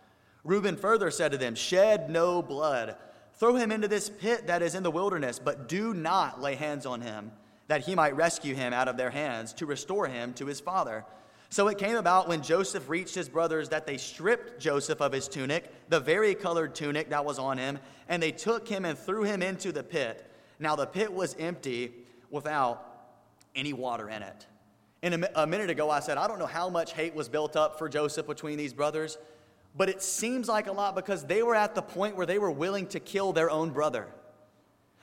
Reuben 0.44 0.76
further 0.76 1.12
said 1.12 1.32
to 1.32 1.38
them, 1.38 1.56
Shed 1.56 2.10
no 2.10 2.42
blood. 2.42 2.96
Throw 3.36 3.56
him 3.56 3.72
into 3.72 3.88
this 3.88 4.10
pit 4.10 4.48
that 4.48 4.62
is 4.62 4.76
in 4.76 4.84
the 4.84 4.92
wilderness, 4.92 5.40
but 5.40 5.68
do 5.68 5.94
not 5.94 6.42
lay 6.42 6.56
hands 6.56 6.86
on 6.86 7.02
him, 7.02 7.32
that 7.68 7.82
he 7.82 7.96
might 7.96 8.16
rescue 8.16 8.56
him 8.56 8.74
out 8.74 8.88
of 8.88 8.98
their 8.98 9.10
hands 9.10 9.54
to 9.54 9.66
restore 9.66 10.08
him 10.08 10.34
to 10.34 10.46
his 10.46 10.60
father. 10.60 11.06
So 11.50 11.68
it 11.68 11.78
came 11.78 11.96
about 11.96 12.28
when 12.28 12.42
Joseph 12.42 12.90
reached 12.90 13.16
his 13.16 13.30
brothers 13.30 13.70
that 13.70 13.86
they 13.86 13.98
stripped 13.98 14.60
Joseph 14.60 15.02
of 15.02 15.12
his 15.12 15.28
tunic, 15.28 15.72
the 15.90 16.00
very 16.00 16.36
colored 16.36 16.74
tunic 16.74 17.10
that 17.10 17.26
was 17.26 17.38
on 17.38 17.58
him, 17.58 17.80
and 18.08 18.22
they 18.22 18.32
took 18.32 18.68
him 18.68 18.86
and 18.86 18.98
threw 18.98 19.24
him 19.24 19.42
into 19.42 19.72
the 19.72 19.84
pit. 19.84 20.30
Now 20.60 20.76
the 20.76 20.86
pit 20.86 21.12
was 21.12 21.36
empty 21.40 21.92
without 22.30 22.84
any 23.56 23.74
water 23.74 24.10
in 24.10 24.24
it. 24.24 24.48
And 25.02 25.28
a, 25.36 25.46
minute 25.46 25.70
ago, 25.70 25.90
I 25.90 26.00
said, 26.00 26.18
I 26.18 26.28
don't 26.28 26.40
know 26.40 26.46
how 26.46 26.70
much 26.70 26.94
hate 26.94 27.14
was 27.14 27.28
built 27.28 27.58
up 27.58 27.78
for 27.78 27.90
Joseph 27.90 28.26
between 28.26 28.58
these 28.58 28.72
brothers, 28.72 29.18
but 29.76 29.90
it 29.90 30.02
seems 30.02 30.48
like 30.48 30.68
a 30.68 30.72
lot 30.72 30.96
because 30.96 31.26
they 31.26 31.44
were 31.44 31.56
at 31.56 31.76
the 31.76 31.82
point 31.82 32.16
where 32.16 32.26
they 32.26 32.40
were 32.40 32.52
willing 32.52 32.88
to 32.88 33.02
kill 33.02 33.34
their 33.34 33.50
own 33.50 33.72
brother. 33.72 34.08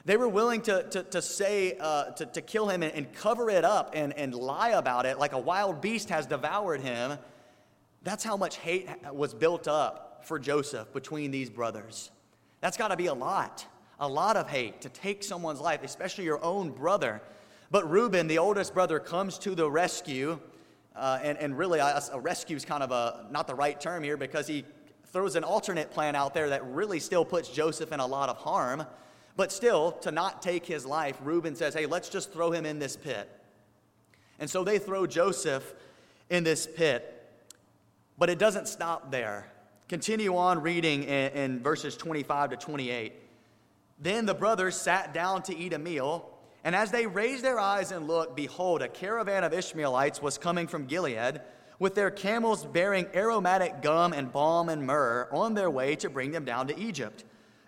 They 0.06 0.16
were 0.16 0.28
willing 0.28 0.62
to, 0.62 0.84
to, 0.84 1.02
to 1.02 1.20
say, 1.20 1.76
uh, 1.78 2.12
to, 2.12 2.24
to 2.24 2.40
kill 2.40 2.70
him 2.70 2.82
and, 2.82 2.94
and 2.94 3.12
cover 3.12 3.50
it 3.50 3.64
up 3.64 3.90
and, 3.94 4.14
and 4.14 4.34
lie 4.34 4.70
about 4.70 5.04
it 5.04 5.18
like 5.18 5.32
a 5.32 5.38
wild 5.38 5.82
beast 5.82 6.08
has 6.08 6.26
devoured 6.26 6.80
him. 6.80 7.18
That's 8.02 8.24
how 8.24 8.38
much 8.38 8.56
hate 8.56 8.88
was 9.12 9.34
built 9.34 9.68
up 9.68 10.22
for 10.24 10.38
Joseph 10.38 10.90
between 10.94 11.30
these 11.30 11.50
brothers. 11.50 12.10
That's 12.60 12.76
got 12.76 12.88
to 12.88 12.96
be 12.96 13.06
a 13.06 13.14
lot, 13.14 13.66
a 13.98 14.08
lot 14.08 14.36
of 14.36 14.48
hate 14.48 14.80
to 14.82 14.88
take 14.88 15.22
someone's 15.22 15.60
life, 15.60 15.82
especially 15.82 16.24
your 16.24 16.42
own 16.44 16.70
brother. 16.70 17.22
But 17.70 17.90
Reuben, 17.90 18.26
the 18.26 18.38
oldest 18.38 18.74
brother, 18.74 18.98
comes 18.98 19.38
to 19.38 19.54
the 19.54 19.70
rescue. 19.70 20.38
Uh, 20.94 21.18
and, 21.22 21.38
and 21.38 21.56
really, 21.56 21.78
a, 21.78 22.02
a 22.12 22.20
rescue 22.20 22.56
is 22.56 22.64
kind 22.64 22.82
of 22.82 22.90
a, 22.90 23.26
not 23.30 23.46
the 23.46 23.54
right 23.54 23.80
term 23.80 24.02
here 24.02 24.16
because 24.16 24.46
he 24.46 24.64
throws 25.12 25.36
an 25.36 25.44
alternate 25.44 25.90
plan 25.90 26.14
out 26.14 26.34
there 26.34 26.50
that 26.50 26.64
really 26.66 27.00
still 27.00 27.24
puts 27.24 27.48
Joseph 27.48 27.92
in 27.92 28.00
a 28.00 28.06
lot 28.06 28.28
of 28.28 28.36
harm. 28.36 28.84
But 29.36 29.52
still, 29.52 29.92
to 30.02 30.10
not 30.10 30.42
take 30.42 30.66
his 30.66 30.84
life, 30.84 31.16
Reuben 31.22 31.54
says, 31.54 31.74
hey, 31.74 31.86
let's 31.86 32.08
just 32.08 32.32
throw 32.32 32.50
him 32.50 32.66
in 32.66 32.78
this 32.78 32.96
pit. 32.96 33.28
And 34.38 34.50
so 34.50 34.64
they 34.64 34.78
throw 34.78 35.06
Joseph 35.06 35.74
in 36.28 36.44
this 36.44 36.66
pit. 36.66 37.16
But 38.18 38.28
it 38.28 38.38
doesn't 38.38 38.68
stop 38.68 39.10
there. 39.10 39.50
Continue 39.90 40.36
on 40.36 40.62
reading 40.62 41.02
in, 41.02 41.32
in 41.32 41.62
verses 41.64 41.96
25 41.96 42.50
to 42.50 42.56
28. 42.56 43.12
Then 43.98 44.24
the 44.24 44.34
brothers 44.34 44.76
sat 44.76 45.12
down 45.12 45.42
to 45.42 45.56
eat 45.56 45.72
a 45.72 45.80
meal. 45.80 46.30
And 46.62 46.76
as 46.76 46.92
they 46.92 47.08
raised 47.08 47.42
their 47.42 47.58
eyes 47.58 47.90
and 47.90 48.06
looked, 48.06 48.36
behold, 48.36 48.82
a 48.82 48.88
caravan 48.88 49.42
of 49.42 49.52
Ishmaelites 49.52 50.22
was 50.22 50.38
coming 50.38 50.68
from 50.68 50.86
Gilead 50.86 51.40
with 51.80 51.96
their 51.96 52.12
camels 52.12 52.64
bearing 52.64 53.08
aromatic 53.16 53.82
gum 53.82 54.12
and 54.12 54.32
balm 54.32 54.68
and 54.68 54.86
myrrh 54.86 55.28
on 55.32 55.54
their 55.54 55.68
way 55.68 55.96
to 55.96 56.08
bring 56.08 56.30
them 56.30 56.44
down 56.44 56.68
to 56.68 56.78
Egypt. 56.78 57.24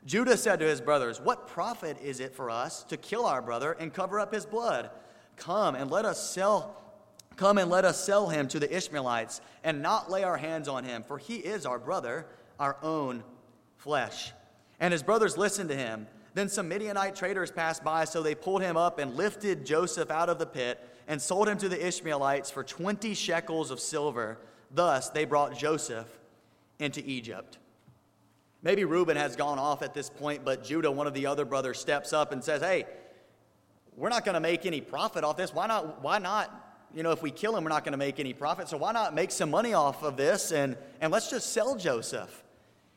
Judah 0.06 0.36
said 0.36 0.60
to 0.60 0.64
his 0.64 0.80
brothers, 0.80 1.20
What 1.20 1.48
profit 1.48 1.96
is 2.00 2.20
it 2.20 2.36
for 2.36 2.50
us 2.50 2.84
to 2.84 2.96
kill 2.96 3.26
our 3.26 3.42
brother 3.42 3.72
and 3.72 3.92
cover 3.92 4.20
up 4.20 4.32
his 4.32 4.46
blood? 4.46 4.90
Come 5.34 5.74
and 5.74 5.90
let 5.90 6.04
us 6.04 6.30
sell 6.30 6.81
Come 7.36 7.58
and 7.58 7.70
let 7.70 7.84
us 7.84 8.02
sell 8.02 8.28
him 8.28 8.48
to 8.48 8.58
the 8.58 8.74
Ishmaelites 8.74 9.40
and 9.64 9.82
not 9.82 10.10
lay 10.10 10.22
our 10.22 10.36
hands 10.36 10.68
on 10.68 10.84
him, 10.84 11.02
for 11.02 11.18
he 11.18 11.36
is 11.36 11.66
our 11.66 11.78
brother, 11.78 12.26
our 12.58 12.76
own 12.82 13.24
flesh. 13.76 14.32
And 14.80 14.92
his 14.92 15.02
brothers 15.02 15.36
listened 15.36 15.68
to 15.70 15.76
him. 15.76 16.06
Then 16.34 16.48
some 16.48 16.68
Midianite 16.68 17.14
traders 17.14 17.50
passed 17.50 17.84
by, 17.84 18.04
so 18.04 18.22
they 18.22 18.34
pulled 18.34 18.62
him 18.62 18.76
up 18.76 18.98
and 18.98 19.14
lifted 19.14 19.66
Joseph 19.66 20.10
out 20.10 20.28
of 20.28 20.38
the 20.38 20.46
pit 20.46 20.80
and 21.06 21.20
sold 21.20 21.48
him 21.48 21.58
to 21.58 21.68
the 21.68 21.86
Ishmaelites 21.86 22.50
for 22.50 22.64
20 22.64 23.14
shekels 23.14 23.70
of 23.70 23.80
silver. 23.80 24.38
Thus 24.70 25.10
they 25.10 25.24
brought 25.24 25.58
Joseph 25.58 26.08
into 26.78 27.02
Egypt. 27.04 27.58
Maybe 28.62 28.84
Reuben 28.84 29.16
has 29.16 29.36
gone 29.36 29.58
off 29.58 29.82
at 29.82 29.92
this 29.92 30.08
point, 30.08 30.44
but 30.44 30.64
Judah, 30.64 30.90
one 30.90 31.06
of 31.06 31.14
the 31.14 31.26
other 31.26 31.44
brothers, 31.44 31.80
steps 31.80 32.12
up 32.12 32.32
and 32.32 32.42
says, 32.42 32.62
Hey, 32.62 32.86
we're 33.96 34.08
not 34.08 34.24
going 34.24 34.34
to 34.34 34.40
make 34.40 34.64
any 34.64 34.80
profit 34.80 35.24
off 35.24 35.36
this. 35.36 35.52
Why 35.52 35.66
not? 35.66 36.02
Why 36.02 36.18
not? 36.18 36.61
You 36.94 37.02
know, 37.02 37.10
if 37.10 37.22
we 37.22 37.30
kill 37.30 37.56
him, 37.56 37.64
we're 37.64 37.70
not 37.70 37.84
going 37.84 37.92
to 37.92 37.98
make 37.98 38.20
any 38.20 38.32
profit. 38.32 38.68
So 38.68 38.76
why 38.76 38.92
not 38.92 39.14
make 39.14 39.30
some 39.30 39.50
money 39.50 39.74
off 39.74 40.02
of 40.02 40.16
this 40.16 40.52
and, 40.52 40.76
and 41.00 41.12
let's 41.12 41.30
just 41.30 41.52
sell 41.52 41.76
Joseph? 41.76 42.42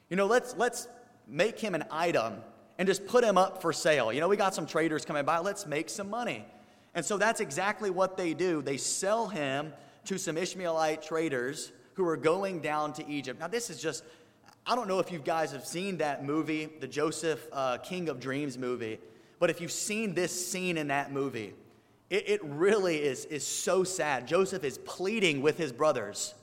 You 0.09 0.17
know, 0.17 0.25
let's, 0.25 0.55
let's 0.57 0.87
make 1.27 1.59
him 1.59 1.75
an 1.75 1.85
item 1.89 2.35
and 2.77 2.87
just 2.87 3.07
put 3.07 3.23
him 3.23 3.37
up 3.37 3.61
for 3.61 3.71
sale. 3.71 4.11
You 4.11 4.19
know, 4.19 4.27
we 4.27 4.37
got 4.37 4.53
some 4.53 4.65
traders 4.65 5.05
coming 5.05 5.25
by. 5.25 5.39
Let's 5.39 5.65
make 5.65 5.89
some 5.89 6.09
money. 6.09 6.45
And 6.93 7.05
so 7.05 7.17
that's 7.17 7.39
exactly 7.39 7.89
what 7.89 8.17
they 8.17 8.33
do. 8.33 8.61
They 8.61 8.77
sell 8.77 9.27
him 9.27 9.73
to 10.05 10.17
some 10.17 10.37
Ishmaelite 10.37 11.01
traders 11.01 11.71
who 11.93 12.07
are 12.07 12.17
going 12.17 12.59
down 12.59 12.93
to 12.93 13.07
Egypt. 13.09 13.39
Now, 13.39 13.47
this 13.47 13.69
is 13.69 13.81
just 13.81 14.03
I 14.67 14.75
don't 14.75 14.87
know 14.87 14.97
if 14.97 15.11
you 15.11 15.19
guys 15.19 15.51
have 15.51 15.63
seen 15.63 15.97
that 15.97 16.25
movie, 16.25 16.67
the 16.79 16.87
Joseph 16.87 17.47
uh, 17.53 17.77
King 17.77 18.09
of 18.09 18.19
Dreams 18.19 18.57
movie, 18.57 18.97
but 19.37 19.51
if 19.51 19.61
you've 19.61 19.71
seen 19.71 20.15
this 20.15 20.47
scene 20.47 20.79
in 20.79 20.87
that 20.87 21.11
movie, 21.11 21.53
it, 22.09 22.29
it 22.29 22.43
really 22.43 22.97
is, 22.97 23.25
is 23.25 23.45
so 23.45 23.83
sad. 23.83 24.27
Joseph 24.27 24.63
is 24.63 24.77
pleading 24.79 25.41
with 25.41 25.57
his 25.57 25.71
brothers 25.71 26.33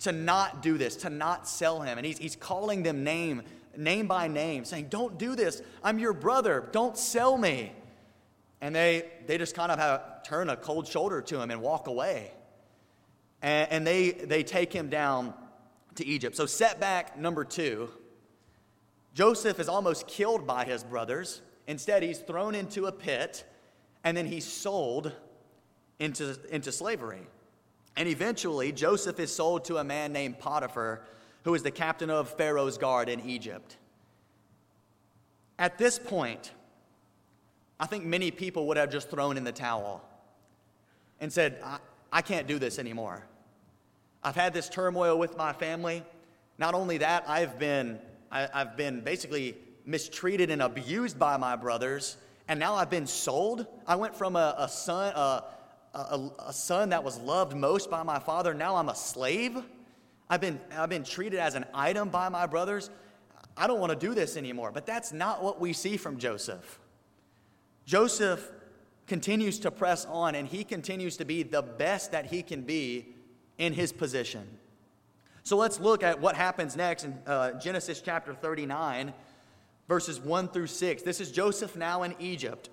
to 0.00 0.12
not 0.12 0.62
do 0.62 0.78
this, 0.78 0.96
to 0.96 1.10
not 1.10 1.48
sell 1.48 1.80
him. 1.80 1.98
And 1.98 2.06
he's, 2.06 2.18
he's 2.18 2.36
calling 2.36 2.82
them 2.82 3.04
name, 3.04 3.42
name 3.76 4.06
by 4.06 4.28
name, 4.28 4.64
saying, 4.64 4.88
Don't 4.90 5.18
do 5.18 5.34
this. 5.34 5.62
I'm 5.82 5.98
your 5.98 6.12
brother. 6.12 6.68
Don't 6.72 6.96
sell 6.96 7.36
me. 7.36 7.72
And 8.60 8.74
they, 8.74 9.10
they 9.26 9.36
just 9.36 9.54
kind 9.54 9.72
of 9.72 9.78
have, 9.78 10.22
turn 10.22 10.48
a 10.48 10.56
cold 10.56 10.86
shoulder 10.86 11.20
to 11.22 11.40
him 11.40 11.50
and 11.50 11.60
walk 11.60 11.86
away. 11.86 12.30
And, 13.42 13.70
and 13.70 13.86
they, 13.86 14.10
they 14.10 14.42
take 14.42 14.72
him 14.72 14.88
down 14.88 15.34
to 15.96 16.06
Egypt. 16.06 16.36
So, 16.36 16.46
setback 16.46 17.18
number 17.18 17.44
two 17.44 17.90
Joseph 19.14 19.60
is 19.60 19.68
almost 19.68 20.06
killed 20.06 20.46
by 20.46 20.64
his 20.64 20.82
brothers. 20.84 21.40
Instead, 21.66 22.02
he's 22.02 22.18
thrown 22.18 22.54
into 22.54 22.86
a 22.86 22.92
pit 22.92 23.44
and 24.04 24.16
then 24.16 24.26
he's 24.26 24.44
sold 24.44 25.12
into, 25.98 26.36
into 26.50 26.70
slavery. 26.70 27.26
And 27.96 28.08
eventually, 28.08 28.70
Joseph 28.72 29.18
is 29.18 29.34
sold 29.34 29.64
to 29.66 29.78
a 29.78 29.84
man 29.84 30.12
named 30.12 30.38
Potiphar, 30.38 31.02
who 31.42 31.54
is 31.54 31.62
the 31.62 31.70
captain 31.70 32.10
of 32.10 32.28
Pharaoh's 32.36 32.78
guard 32.78 33.08
in 33.08 33.20
Egypt. 33.20 33.76
At 35.58 35.78
this 35.78 35.98
point, 35.98 36.52
I 37.78 37.86
think 37.86 38.04
many 38.04 38.30
people 38.30 38.66
would 38.68 38.76
have 38.76 38.90
just 38.90 39.10
thrown 39.10 39.36
in 39.36 39.44
the 39.44 39.52
towel 39.52 40.02
and 41.20 41.32
said, 41.32 41.58
I, 41.64 41.78
I 42.12 42.22
can't 42.22 42.46
do 42.46 42.58
this 42.58 42.78
anymore. 42.78 43.24
I've 44.22 44.36
had 44.36 44.52
this 44.54 44.68
turmoil 44.68 45.18
with 45.18 45.36
my 45.36 45.52
family. 45.52 46.02
Not 46.58 46.74
only 46.74 46.98
that, 46.98 47.28
I've 47.28 47.58
been, 47.58 47.98
I, 48.30 48.48
have 48.52 48.76
been 48.76 49.00
basically 49.00 49.56
mistreated 49.84 50.50
and 50.50 50.62
abused 50.62 51.18
by 51.18 51.36
my 51.36 51.56
brothers, 51.56 52.16
and 52.48 52.60
now 52.60 52.74
I've 52.74 52.90
been 52.90 53.06
sold. 53.06 53.66
I 53.86 53.96
went 53.96 54.14
from 54.14 54.36
a, 54.36 54.54
a 54.58 54.68
son, 54.68 55.12
a, 55.14 55.44
a, 55.94 56.30
a 56.46 56.52
son 56.52 56.90
that 56.90 57.02
was 57.02 57.18
loved 57.18 57.56
most 57.56 57.90
by 57.90 58.02
my 58.02 58.18
father. 58.18 58.52
Now 58.52 58.76
I'm 58.76 58.88
a 58.88 58.94
slave. 58.94 59.62
I've 60.28 60.40
been, 60.40 60.60
I've 60.76 60.88
been 60.88 61.04
treated 61.04 61.38
as 61.38 61.54
an 61.54 61.64
item 61.72 62.08
by 62.08 62.28
my 62.28 62.46
brothers. 62.46 62.90
I 63.56 63.66
don't 63.66 63.80
want 63.80 63.98
to 63.98 64.06
do 64.06 64.14
this 64.14 64.36
anymore. 64.36 64.72
But 64.72 64.86
that's 64.86 65.12
not 65.12 65.42
what 65.42 65.60
we 65.60 65.72
see 65.72 65.96
from 65.96 66.18
Joseph. 66.18 66.80
Joseph 67.86 68.50
continues 69.06 69.58
to 69.60 69.70
press 69.70 70.04
on, 70.06 70.34
and 70.34 70.48
he 70.48 70.64
continues 70.64 71.16
to 71.18 71.24
be 71.24 71.42
the 71.42 71.62
best 71.62 72.12
that 72.12 72.26
he 72.26 72.42
can 72.42 72.62
be 72.62 73.14
in 73.58 73.72
his 73.72 73.92
position. 73.92 74.46
So 75.42 75.56
let's 75.56 75.78
look 75.78 76.02
at 76.02 76.20
what 76.20 76.36
happens 76.36 76.74
next 76.74 77.04
in 77.04 77.18
uh, 77.26 77.52
Genesis 77.60 78.00
chapter 78.00 78.32
39, 78.34 79.12
verses 79.88 80.20
1 80.20 80.48
through 80.48 80.66
6. 80.66 81.02
This 81.02 81.20
is 81.20 81.30
Joseph 81.30 81.76
now 81.76 82.02
in 82.02 82.14
Egypt. 82.18 82.70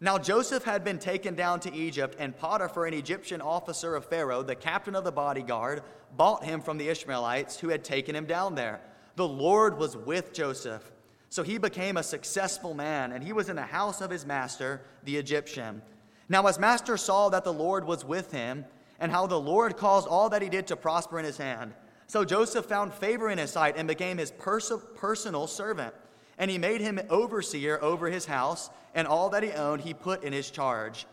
Now 0.00 0.18
Joseph 0.18 0.64
had 0.64 0.84
been 0.84 0.98
taken 0.98 1.34
down 1.34 1.60
to 1.60 1.74
Egypt, 1.74 2.16
and 2.18 2.36
Potiphar, 2.36 2.86
an 2.86 2.94
Egyptian 2.94 3.40
officer 3.40 3.96
of 3.96 4.04
Pharaoh, 4.04 4.42
the 4.42 4.54
captain 4.54 4.94
of 4.94 5.04
the 5.04 5.12
bodyguard, 5.12 5.82
bought 6.16 6.44
him 6.44 6.60
from 6.60 6.78
the 6.78 6.88
Ishmaelites 6.88 7.58
who 7.58 7.68
had 7.68 7.84
taken 7.84 8.14
him 8.14 8.26
down 8.26 8.54
there. 8.54 8.80
The 9.16 9.26
Lord 9.26 9.78
was 9.78 9.96
with 9.96 10.32
Joseph. 10.32 10.90
So 11.30 11.42
he 11.42 11.58
became 11.58 11.96
a 11.96 12.02
successful 12.02 12.74
man, 12.74 13.12
and 13.12 13.24
he 13.24 13.32
was 13.32 13.48
in 13.48 13.56
the 13.56 13.62
house 13.62 14.00
of 14.00 14.10
his 14.10 14.26
master, 14.26 14.82
the 15.04 15.16
Egyptian. 15.16 15.82
Now, 16.28 16.46
his 16.46 16.58
master 16.58 16.96
saw 16.96 17.28
that 17.30 17.44
the 17.44 17.52
Lord 17.52 17.84
was 17.84 18.04
with 18.04 18.30
him, 18.30 18.64
and 19.00 19.10
how 19.10 19.26
the 19.26 19.40
Lord 19.40 19.76
caused 19.76 20.06
all 20.06 20.28
that 20.30 20.42
he 20.42 20.48
did 20.48 20.66
to 20.68 20.76
prosper 20.76 21.18
in 21.18 21.24
his 21.24 21.38
hand. 21.38 21.74
So 22.06 22.24
Joseph 22.24 22.66
found 22.66 22.92
favor 22.92 23.30
in 23.30 23.38
his 23.38 23.50
sight 23.50 23.74
and 23.76 23.88
became 23.88 24.18
his 24.18 24.30
pers- 24.30 24.72
personal 24.94 25.46
servant. 25.46 25.94
And 26.38 26.50
he 26.50 26.58
made 26.58 26.80
him 26.80 27.00
overseer 27.10 27.78
over 27.80 28.08
his 28.08 28.26
house, 28.26 28.70
and 28.94 29.06
all 29.06 29.30
that 29.30 29.42
he 29.42 29.52
owned 29.52 29.82
he 29.82 29.94
put 29.94 30.24
in 30.24 30.32
his 30.32 30.50
charge. 30.50 31.06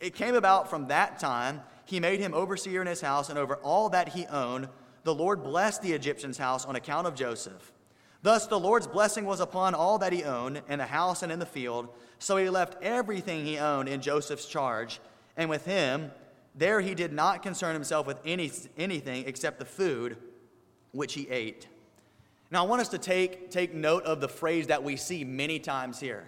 It 0.00 0.14
came 0.14 0.34
about 0.34 0.70
from 0.70 0.88
that 0.88 1.18
time, 1.18 1.62
he 1.84 2.00
made 2.00 2.20
him 2.20 2.34
overseer 2.34 2.80
in 2.80 2.86
his 2.86 3.00
house, 3.00 3.30
and 3.30 3.38
over 3.38 3.56
all 3.56 3.88
that 3.90 4.10
he 4.10 4.26
owned, 4.26 4.68
the 5.02 5.14
Lord 5.14 5.42
blessed 5.42 5.82
the 5.82 5.92
Egyptian's 5.92 6.38
house 6.38 6.64
on 6.64 6.76
account 6.76 7.06
of 7.06 7.14
Joseph. 7.14 7.72
Thus 8.22 8.46
the 8.46 8.60
Lord's 8.60 8.86
blessing 8.86 9.24
was 9.24 9.40
upon 9.40 9.74
all 9.74 9.98
that 9.98 10.12
he 10.12 10.24
owned, 10.24 10.62
in 10.68 10.78
the 10.78 10.86
house 10.86 11.22
and 11.22 11.32
in 11.32 11.38
the 11.38 11.46
field. 11.46 11.88
So 12.18 12.36
he 12.36 12.50
left 12.50 12.82
everything 12.82 13.44
he 13.44 13.58
owned 13.58 13.88
in 13.88 14.02
Joseph's 14.02 14.46
charge, 14.46 15.00
and 15.36 15.48
with 15.48 15.64
him 15.64 16.12
there 16.54 16.80
he 16.80 16.94
did 16.94 17.12
not 17.12 17.42
concern 17.42 17.74
himself 17.74 18.06
with 18.06 18.18
any, 18.24 18.50
anything 18.76 19.24
except 19.26 19.58
the 19.58 19.64
food 19.64 20.16
which 20.92 21.14
he 21.14 21.28
ate. 21.28 21.68
Now, 22.50 22.64
I 22.64 22.68
want 22.68 22.80
us 22.80 22.88
to 22.88 22.98
take, 22.98 23.50
take 23.50 23.74
note 23.74 24.04
of 24.04 24.20
the 24.20 24.28
phrase 24.28 24.66
that 24.66 24.82
we 24.82 24.96
see 24.96 25.24
many 25.24 25.58
times 25.58 26.00
here 26.00 26.26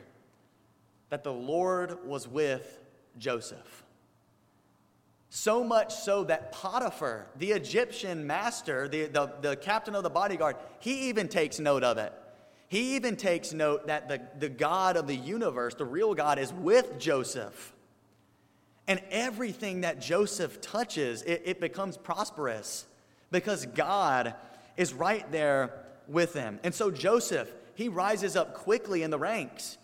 that 1.11 1.25
the 1.25 1.33
Lord 1.33 2.07
was 2.07 2.27
with 2.27 2.81
Joseph. 3.19 3.85
So 5.29 5.65
much 5.65 5.95
so 5.95 6.25
that 6.25 6.53
Potiphar, 6.53 7.27
the 7.37 7.53
Egyptian 7.53 8.27
master, 8.27 8.89
the, 8.89 9.07
the, 9.07 9.33
the 9.41 9.57
captain 9.57 9.95
of 9.95 10.05
the 10.05 10.11
bodyguard, 10.11 10.57
he 10.79 11.09
even 11.09 11.29
takes 11.29 11.59
note 11.59 11.83
of 11.83 11.99
it. 11.99 12.13
He 12.69 12.97
even 12.97 13.17
takes 13.17 13.53
note 13.53 13.89
that 13.89 14.09
the, 14.09 14.23
the 14.39 14.49
God 14.49 14.97
of 14.97 15.07
the 15.07 15.17
universe, 15.17 15.75
the 15.75 15.85
real 15.85 16.15
God, 16.15 16.39
is 16.39 16.53
with 16.53 16.99
Joseph. 16.99 17.75
And 18.89 19.01
everything 19.11 19.83
that 19.83 20.01
Joseph 20.01 20.61
touches, 20.61 21.23
it, 21.23 21.43
it 21.45 21.61
becomes 21.61 21.97
prosperous 21.97 22.87
because 23.31 23.67
God 23.67 24.35
is 24.77 24.95
right 24.95 25.31
there 25.31 25.82
with 26.13 26.33
them. 26.33 26.61
And 26.63 26.75
so 26.75 26.91
Joseph, 26.91 27.49
he 27.75 27.89
rises 27.89 28.37
up 28.37 28.55
quickly 28.55 29.03
in 29.03 29.11
the 29.11 29.19
ranks. 29.19 29.79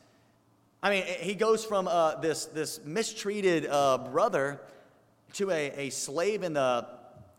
I 0.83 0.91
mean, 0.91 1.05
he 1.05 1.35
goes 1.35 1.65
from 1.65 1.89
uh, 1.89 2.17
this, 2.17 2.45
this 2.47 2.81
mistreated 2.85 3.67
uh, 3.67 3.99
brother 3.99 4.61
to 5.35 5.51
a, 5.51 5.89
a 5.89 5.91
slave 5.91 6.43
in 6.43 6.53
the, 6.53 6.87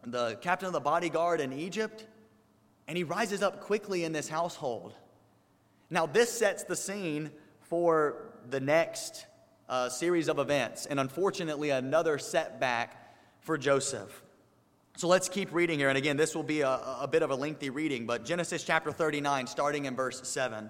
the 0.06 0.38
captain 0.42 0.68
of 0.68 0.74
the 0.74 0.80
bodyguard 0.80 1.40
in 1.40 1.54
Egypt, 1.54 2.06
and 2.88 2.98
he 2.98 3.04
rises 3.04 3.42
up 3.42 3.62
quickly 3.62 4.04
in 4.04 4.12
this 4.12 4.28
household. 4.28 4.94
Now, 5.90 6.06
this 6.06 6.32
sets 6.32 6.64
the 6.64 6.76
scene 6.76 7.32
for 7.62 8.32
the 8.50 8.60
next 8.60 9.26
uh, 9.70 9.90
series 9.90 10.28
of 10.28 10.40
events, 10.40 10.86
and 10.86 11.00
unfortunately, 11.00 11.70
another 11.70 12.18
setback 12.18 13.16
for 13.42 13.58
Joseph. 13.58 14.24
So 15.00 15.08
let's 15.08 15.30
keep 15.30 15.54
reading 15.54 15.80
here. 15.80 15.88
And 15.88 15.98
again, 15.98 16.18
this 16.18 16.36
will 16.36 16.44
be 16.44 16.60
a, 16.60 16.72
a 16.72 17.08
bit 17.10 17.24
of 17.24 17.32
a 17.32 17.36
lengthy 17.36 17.70
reading, 17.70 18.06
but 18.06 18.26
Genesis 18.26 18.66
chapter 18.66 18.92
39, 18.92 19.48
starting 19.48 19.86
in 19.86 19.96
verse 19.96 20.28
7. 20.28 20.70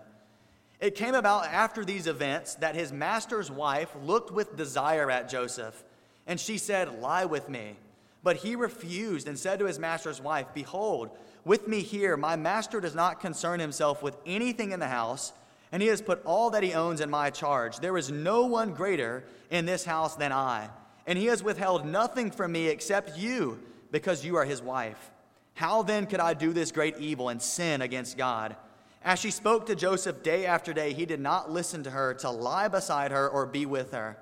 It 0.79 0.93
came 0.93 1.15
about 1.15 1.47
after 1.47 1.83
these 1.83 2.05
events 2.05 2.53
that 2.57 2.75
his 2.75 2.93
master's 2.93 3.49
wife 3.49 3.89
looked 4.03 4.29
with 4.29 4.55
desire 4.55 5.09
at 5.09 5.29
Joseph, 5.29 5.83
and 6.27 6.39
she 6.39 6.59
said, 6.59 7.01
Lie 7.01 7.25
with 7.25 7.49
me. 7.49 7.75
But 8.21 8.35
he 8.35 8.55
refused 8.55 9.27
and 9.27 9.35
said 9.35 9.57
to 9.57 9.65
his 9.65 9.79
master's 9.79 10.21
wife, 10.21 10.45
Behold, 10.53 11.09
with 11.43 11.67
me 11.67 11.81
here, 11.81 12.15
my 12.15 12.35
master 12.35 12.79
does 12.79 12.93
not 12.93 13.21
concern 13.21 13.59
himself 13.59 14.03
with 14.03 14.15
anything 14.27 14.73
in 14.73 14.79
the 14.79 14.89
house, 14.89 15.33
and 15.71 15.81
he 15.81 15.87
has 15.87 16.03
put 16.03 16.23
all 16.23 16.51
that 16.51 16.61
he 16.61 16.75
owns 16.75 17.01
in 17.01 17.09
my 17.09 17.31
charge. 17.31 17.77
There 17.77 17.97
is 17.97 18.11
no 18.11 18.45
one 18.45 18.75
greater 18.75 19.23
in 19.49 19.65
this 19.65 19.85
house 19.85 20.15
than 20.15 20.31
I, 20.31 20.69
and 21.07 21.17
he 21.17 21.25
has 21.25 21.41
withheld 21.41 21.83
nothing 21.83 22.29
from 22.29 22.51
me 22.51 22.67
except 22.67 23.17
you, 23.17 23.63
because 23.91 24.25
you 24.25 24.35
are 24.35 24.45
his 24.45 24.61
wife. 24.61 25.11
How 25.53 25.83
then 25.83 26.05
could 26.05 26.19
I 26.19 26.33
do 26.33 26.53
this 26.53 26.71
great 26.71 26.97
evil 26.97 27.29
and 27.29 27.41
sin 27.41 27.81
against 27.81 28.17
God? 28.17 28.55
As 29.03 29.19
she 29.19 29.31
spoke 29.31 29.65
to 29.65 29.75
Joseph 29.75 30.23
day 30.23 30.45
after 30.45 30.73
day, 30.73 30.93
he 30.93 31.05
did 31.05 31.19
not 31.19 31.51
listen 31.51 31.83
to 31.83 31.91
her 31.91 32.13
to 32.15 32.29
lie 32.29 32.67
beside 32.67 33.11
her 33.11 33.27
or 33.29 33.45
be 33.45 33.65
with 33.65 33.91
her. 33.91 34.17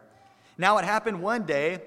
Now 0.57 0.77
it 0.77 0.85
happened 0.85 1.21
one 1.21 1.43
day 1.43 1.81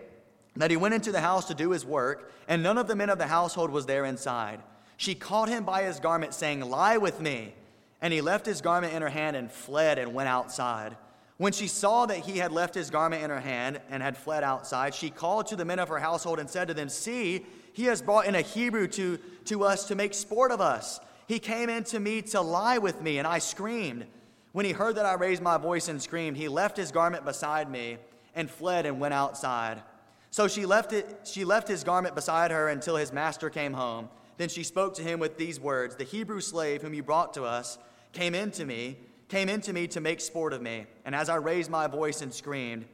that 0.57 0.71
he 0.71 0.77
went 0.77 0.95
into 0.95 1.13
the 1.13 1.21
house 1.21 1.47
to 1.47 1.55
do 1.55 1.71
his 1.71 1.85
work, 1.85 2.33
and 2.49 2.63
none 2.63 2.79
of 2.79 2.89
the 2.89 2.97
men 2.97 3.11
of 3.11 3.19
the 3.19 3.27
household 3.27 3.71
was 3.71 3.87
there 3.87 4.05
inside. 4.05 4.61
She 4.97 5.15
caught 5.15 5.49
him 5.49 5.65
by 5.65 5.85
his 5.85 6.01
garment, 6.01 6.35
saying, 6.35 6.61
Lie 6.61 6.99
with 6.99 7.21
me. 7.21 7.55
And 8.03 8.13
he 8.13 8.21
left 8.21 8.47
his 8.47 8.61
garment 8.61 8.95
in 8.95 9.03
her 9.03 9.09
hand 9.09 9.37
and 9.37 9.51
fled 9.51 9.99
and 9.99 10.15
went 10.15 10.29
outside. 10.29 10.97
When 11.37 11.53
she 11.53 11.69
saw 11.69 12.07
that 12.07 12.19
he 12.19 12.39
had 12.39 12.53
left 12.53 12.75
his 12.75 12.91
garment 12.91 13.23
in 13.23 13.31
her 13.31 13.41
hand 13.41 13.81
and 13.89 14.03
had 14.03 14.17
fled 14.17 14.45
outside, 14.45 14.95
she 14.95 15.11
called 15.11 15.47
to 15.47 15.57
the 15.57 15.65
men 15.65 15.79
of 15.79 15.89
her 15.89 15.99
household 15.99 16.39
and 16.39 16.51
said 16.51 16.69
to 16.69 16.75
them, 16.75 16.89
See, 16.89 17.47
he 17.81 17.87
has 17.87 18.03
brought 18.03 18.27
in 18.27 18.35
a 18.35 18.43
Hebrew 18.43 18.87
to, 18.89 19.19
to 19.47 19.65
us 19.65 19.89
to 19.89 19.95
make 19.95 20.13
sport 20.15 20.53
of 20.53 20.61
us. 20.61 21.01
He 21.27 21.39
came 21.39 21.69
in 21.69 21.85
to 21.85 21.99
me 21.99 22.23
to 22.23 22.41
lie 22.41 22.79
with 22.79 23.01
me, 23.01 23.19
and 23.19 23.27
I 23.27 23.39
screamed. 23.39 24.07
When 24.53 24.67
he 24.67 24.73
heard 24.73 24.97
that 24.97 25.07
I 25.07 25.15
raised 25.15 25.43
my 25.43 25.57
voice 25.57 25.89
and 25.89 26.03
screamed, 26.03 26.37
he 26.37 26.49
left 26.49 26.77
his 26.77 26.93
garment 26.93 27.25
beside 27.25 27.71
me 27.71 27.97
and 28.35 28.51
fled 28.51 28.85
and 28.85 29.01
went 29.01 29.15
outside. 29.15 29.83
So 30.31 30.47
she 30.47 30.67
left, 30.67 30.93
it, 30.93 31.21
she 31.25 31.45
left 31.45 31.69
his 31.69 31.83
garment 31.83 32.15
beside 32.15 32.51
her 32.51 32.69
until 32.69 32.97
his 32.97 33.13
master 33.13 33.49
came 33.49 33.73
home. 33.73 34.09
Then 34.37 34.49
she 34.49 34.63
spoke 34.63 34.95
to 34.95 35.03
him 35.03 35.19
with 35.19 35.39
these 35.39 35.59
words 35.59 35.97
The 35.97 36.05
Hebrew 36.05 36.41
slave 36.41 36.83
whom 36.83 36.95
you 36.95 37.03
brought 37.03 37.35
to 37.35 37.45
us 37.45 37.79
came 38.13 38.35
into 38.35 38.67
me, 38.67 38.99
came 39.29 39.49
into 39.49 39.73
me 39.73 39.87
to 39.89 40.01
make 40.01 40.21
sport 40.21 40.53
of 40.53 40.61
me. 40.61 40.87
And 41.05 41.15
as 41.15 41.29
I 41.29 41.37
raised 41.37 41.71
my 41.71 41.87
voice 41.87 42.21
and 42.21 42.33
screamed, 42.33 42.85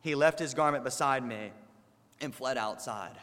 he 0.00 0.14
left 0.14 0.38
his 0.38 0.54
garment 0.54 0.82
beside 0.82 1.24
me 1.24 1.52
and 2.20 2.34
fled 2.34 2.58
outside. 2.58 3.16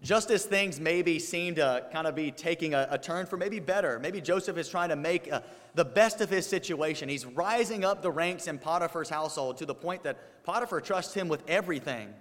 Just 0.00 0.30
as 0.30 0.44
things 0.44 0.78
maybe 0.78 1.18
seem 1.18 1.56
to 1.56 1.84
kind 1.92 2.06
of 2.06 2.14
be 2.14 2.30
taking 2.30 2.72
a, 2.72 2.86
a 2.90 2.98
turn 2.98 3.26
for 3.26 3.36
maybe 3.36 3.58
better, 3.58 3.98
maybe 3.98 4.20
Joseph 4.20 4.56
is 4.56 4.68
trying 4.68 4.90
to 4.90 4.96
make 4.96 5.30
uh, 5.30 5.40
the 5.74 5.84
best 5.84 6.20
of 6.20 6.30
his 6.30 6.46
situation. 6.46 7.08
He's 7.08 7.26
rising 7.26 7.84
up 7.84 8.00
the 8.00 8.10
ranks 8.10 8.46
in 8.46 8.58
Potiphar's 8.58 9.08
household 9.08 9.56
to 9.58 9.66
the 9.66 9.74
point 9.74 10.04
that 10.04 10.44
Potiphar 10.44 10.80
trusts 10.80 11.14
him 11.14 11.26
with 11.28 11.42
everything. 11.48 12.14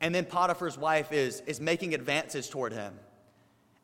And 0.00 0.12
then 0.12 0.24
Potiphar's 0.24 0.76
wife 0.76 1.12
is, 1.12 1.40
is 1.46 1.60
making 1.60 1.94
advances 1.94 2.48
toward 2.48 2.72
him. 2.72 2.94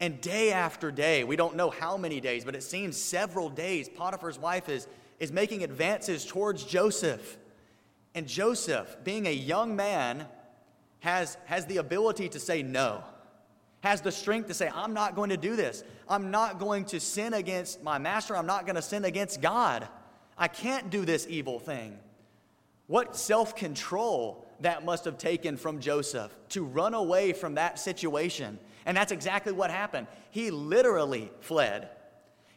And 0.00 0.20
day 0.20 0.50
after 0.50 0.90
day, 0.90 1.24
we 1.24 1.36
don't 1.36 1.56
know 1.56 1.70
how 1.70 1.96
many 1.96 2.20
days, 2.20 2.44
but 2.44 2.56
it 2.56 2.62
seems 2.62 2.96
several 2.96 3.48
days, 3.48 3.88
Potiphar's 3.88 4.38
wife 4.38 4.68
is, 4.68 4.88
is 5.20 5.30
making 5.30 5.62
advances 5.62 6.24
towards 6.24 6.64
Joseph. 6.64 7.36
And 8.14 8.26
Joseph, 8.26 8.96
being 9.04 9.28
a 9.28 9.32
young 9.32 9.76
man, 9.76 10.26
has, 11.00 11.36
has 11.46 11.66
the 11.66 11.78
ability 11.78 12.28
to 12.30 12.40
say 12.40 12.62
no, 12.62 13.02
has 13.80 14.00
the 14.00 14.12
strength 14.12 14.48
to 14.48 14.54
say, 14.54 14.70
I'm 14.72 14.94
not 14.94 15.14
going 15.16 15.30
to 15.30 15.36
do 15.36 15.56
this. 15.56 15.82
I'm 16.08 16.30
not 16.30 16.58
going 16.58 16.84
to 16.86 17.00
sin 17.00 17.34
against 17.34 17.82
my 17.82 17.98
master. 17.98 18.36
I'm 18.36 18.46
not 18.46 18.66
going 18.66 18.76
to 18.76 18.82
sin 18.82 19.04
against 19.04 19.40
God. 19.40 19.88
I 20.36 20.48
can't 20.48 20.90
do 20.90 21.04
this 21.04 21.26
evil 21.28 21.58
thing. 21.58 21.98
What 22.86 23.16
self 23.16 23.54
control 23.56 24.46
that 24.60 24.84
must 24.84 25.04
have 25.04 25.18
taken 25.18 25.56
from 25.56 25.80
Joseph 25.80 26.34
to 26.50 26.64
run 26.64 26.94
away 26.94 27.32
from 27.32 27.54
that 27.54 27.78
situation. 27.78 28.58
And 28.86 28.96
that's 28.96 29.12
exactly 29.12 29.52
what 29.52 29.70
happened. 29.70 30.06
He 30.30 30.50
literally 30.50 31.30
fled. 31.40 31.88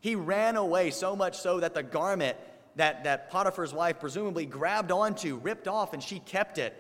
He 0.01 0.15
ran 0.15 0.58
away 0.58 0.91
so 0.91 1.15
much 1.15 1.38
so 1.38 1.60
that 1.62 1.73
the 1.73 1.84
garment 1.84 2.38
that, 2.75 3.03
that 3.06 3.29
Potiphar's 3.29 3.73
wife 3.73 3.99
presumably 3.99 4.45
grabbed 4.45 4.91
onto, 4.91 5.38
ripped 5.38 5.67
off, 5.67 5.93
and 5.93 6.03
she 6.03 6.19
kept 6.19 6.58
it 6.58 6.75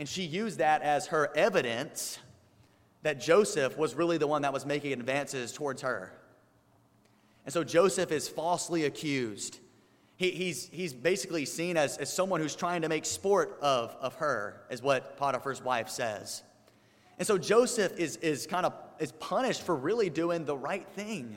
and 0.00 0.08
she 0.08 0.22
used 0.22 0.60
that 0.60 0.80
as 0.80 1.08
her 1.08 1.30
evidence 1.36 2.18
that 3.02 3.20
Joseph 3.20 3.76
was 3.76 3.94
really 3.94 4.16
the 4.16 4.26
one 4.26 4.40
that 4.42 4.52
was 4.52 4.64
making 4.64 4.94
advances 4.94 5.52
towards 5.52 5.82
her. 5.82 6.10
And 7.44 7.52
so 7.52 7.62
Joseph 7.62 8.10
is 8.10 8.26
falsely 8.26 8.86
accused. 8.86 9.58
He, 10.16 10.30
he's, 10.30 10.70
he's 10.72 10.94
basically 10.94 11.44
seen 11.44 11.76
as, 11.76 11.98
as 11.98 12.10
someone 12.10 12.40
who's 12.40 12.56
trying 12.56 12.80
to 12.80 12.88
make 12.88 13.04
sport 13.04 13.58
of, 13.60 13.94
of 14.00 14.14
her, 14.14 14.62
is 14.70 14.82
what 14.82 15.18
Potiphar's 15.18 15.62
wife 15.62 15.90
says. 15.90 16.44
And 17.18 17.26
so 17.26 17.36
Joseph 17.36 17.98
is, 17.98 18.16
is 18.16 18.46
kind 18.46 18.64
of 18.64 18.72
is 19.00 19.12
punished 19.12 19.60
for 19.60 19.76
really 19.76 20.08
doing 20.08 20.46
the 20.46 20.56
right 20.56 20.88
thing. 20.94 21.36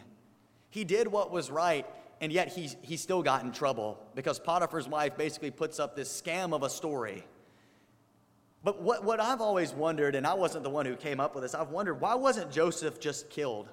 He 0.70 0.86
did 0.86 1.10
what 1.10 1.32
was 1.32 1.52
right, 1.52 1.86
and 2.22 2.32
yet 2.32 2.48
he, 2.48 2.70
he 2.82 2.96
still 2.96 3.24
got 3.24 3.44
in 3.44 3.52
trouble 3.52 4.00
because 4.16 4.40
Potiphar's 4.40 4.88
wife 4.88 5.18
basically 5.18 5.52
puts 5.52 5.82
up 5.82 5.98
this 5.98 6.10
scam 6.10 6.54
of 6.54 6.64
a 6.64 6.70
story 6.70 7.26
but 8.64 8.82
what, 8.82 9.04
what 9.04 9.20
I've 9.20 9.42
always 9.42 9.74
wondered, 9.74 10.16
and 10.16 10.26
I 10.26 10.34
wasn't 10.34 10.64
the 10.64 10.70
one 10.70 10.86
who 10.86 10.96
came 10.96 11.20
up 11.20 11.36
with 11.36 11.44
this, 11.44 11.54
I've 11.54 11.70
wondered 11.70 11.96
why 11.96 12.16
wasn't 12.16 12.52
Joseph 12.52 13.00
just 13.00 13.30
killed? 13.30 13.68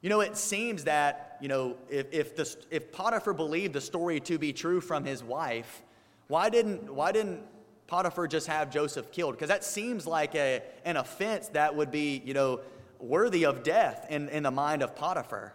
You 0.00 0.08
know, 0.08 0.20
it 0.20 0.36
seems 0.36 0.84
that, 0.84 1.36
you 1.40 1.48
know, 1.48 1.76
if, 1.88 2.06
if, 2.12 2.34
the, 2.34 2.56
if 2.70 2.90
Potiphar 2.90 3.34
believed 3.34 3.74
the 3.74 3.80
story 3.80 4.18
to 4.20 4.38
be 4.38 4.52
true 4.52 4.80
from 4.80 5.04
his 5.04 5.22
wife, 5.22 5.82
why 6.26 6.48
didn't, 6.48 6.92
why 6.92 7.12
didn't 7.12 7.40
Potiphar 7.86 8.26
just 8.26 8.46
have 8.48 8.70
Joseph 8.70 9.12
killed? 9.12 9.34
Because 9.34 9.48
that 9.48 9.62
seems 9.62 10.06
like 10.06 10.34
a, 10.34 10.62
an 10.84 10.96
offense 10.96 11.48
that 11.48 11.76
would 11.76 11.90
be, 11.90 12.22
you 12.24 12.34
know, 12.34 12.60
worthy 12.98 13.44
of 13.44 13.62
death 13.62 14.06
in, 14.08 14.28
in 14.30 14.42
the 14.42 14.50
mind 14.50 14.82
of 14.82 14.96
Potiphar. 14.96 15.52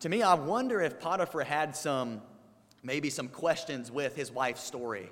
To 0.00 0.08
me, 0.08 0.22
I 0.22 0.34
wonder 0.34 0.80
if 0.80 1.00
Potiphar 1.00 1.42
had 1.42 1.74
some, 1.74 2.20
maybe 2.82 3.08
some 3.08 3.28
questions 3.28 3.90
with 3.90 4.14
his 4.14 4.30
wife's 4.30 4.62
story. 4.62 5.10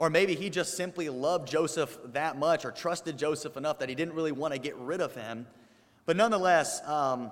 Or 0.00 0.08
maybe 0.08 0.34
he 0.34 0.48
just 0.48 0.78
simply 0.78 1.10
loved 1.10 1.46
Joseph 1.46 1.98
that 2.06 2.38
much 2.38 2.64
or 2.64 2.72
trusted 2.72 3.18
Joseph 3.18 3.58
enough 3.58 3.80
that 3.80 3.90
he 3.90 3.94
didn't 3.94 4.14
really 4.14 4.32
want 4.32 4.54
to 4.54 4.58
get 4.58 4.74
rid 4.76 5.02
of 5.02 5.14
him. 5.14 5.46
But 6.06 6.16
nonetheless, 6.16 6.80
um, 6.88 7.30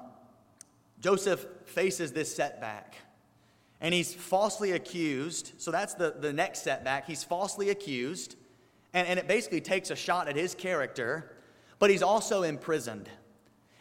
Joseph 1.00 1.46
faces 1.64 2.12
this 2.12 2.32
setback. 2.36 2.96
And 3.80 3.94
he's 3.94 4.12
falsely 4.12 4.72
accused. 4.72 5.52
So 5.56 5.70
that's 5.70 5.94
the, 5.94 6.14
the 6.20 6.30
next 6.30 6.62
setback. 6.62 7.06
He's 7.06 7.24
falsely 7.24 7.70
accused. 7.70 8.36
And, 8.92 9.08
and 9.08 9.18
it 9.18 9.26
basically 9.26 9.62
takes 9.62 9.90
a 9.90 9.96
shot 9.96 10.28
at 10.28 10.36
his 10.36 10.54
character. 10.54 11.36
But 11.78 11.88
he's 11.88 12.02
also 12.02 12.42
imprisoned. 12.42 13.08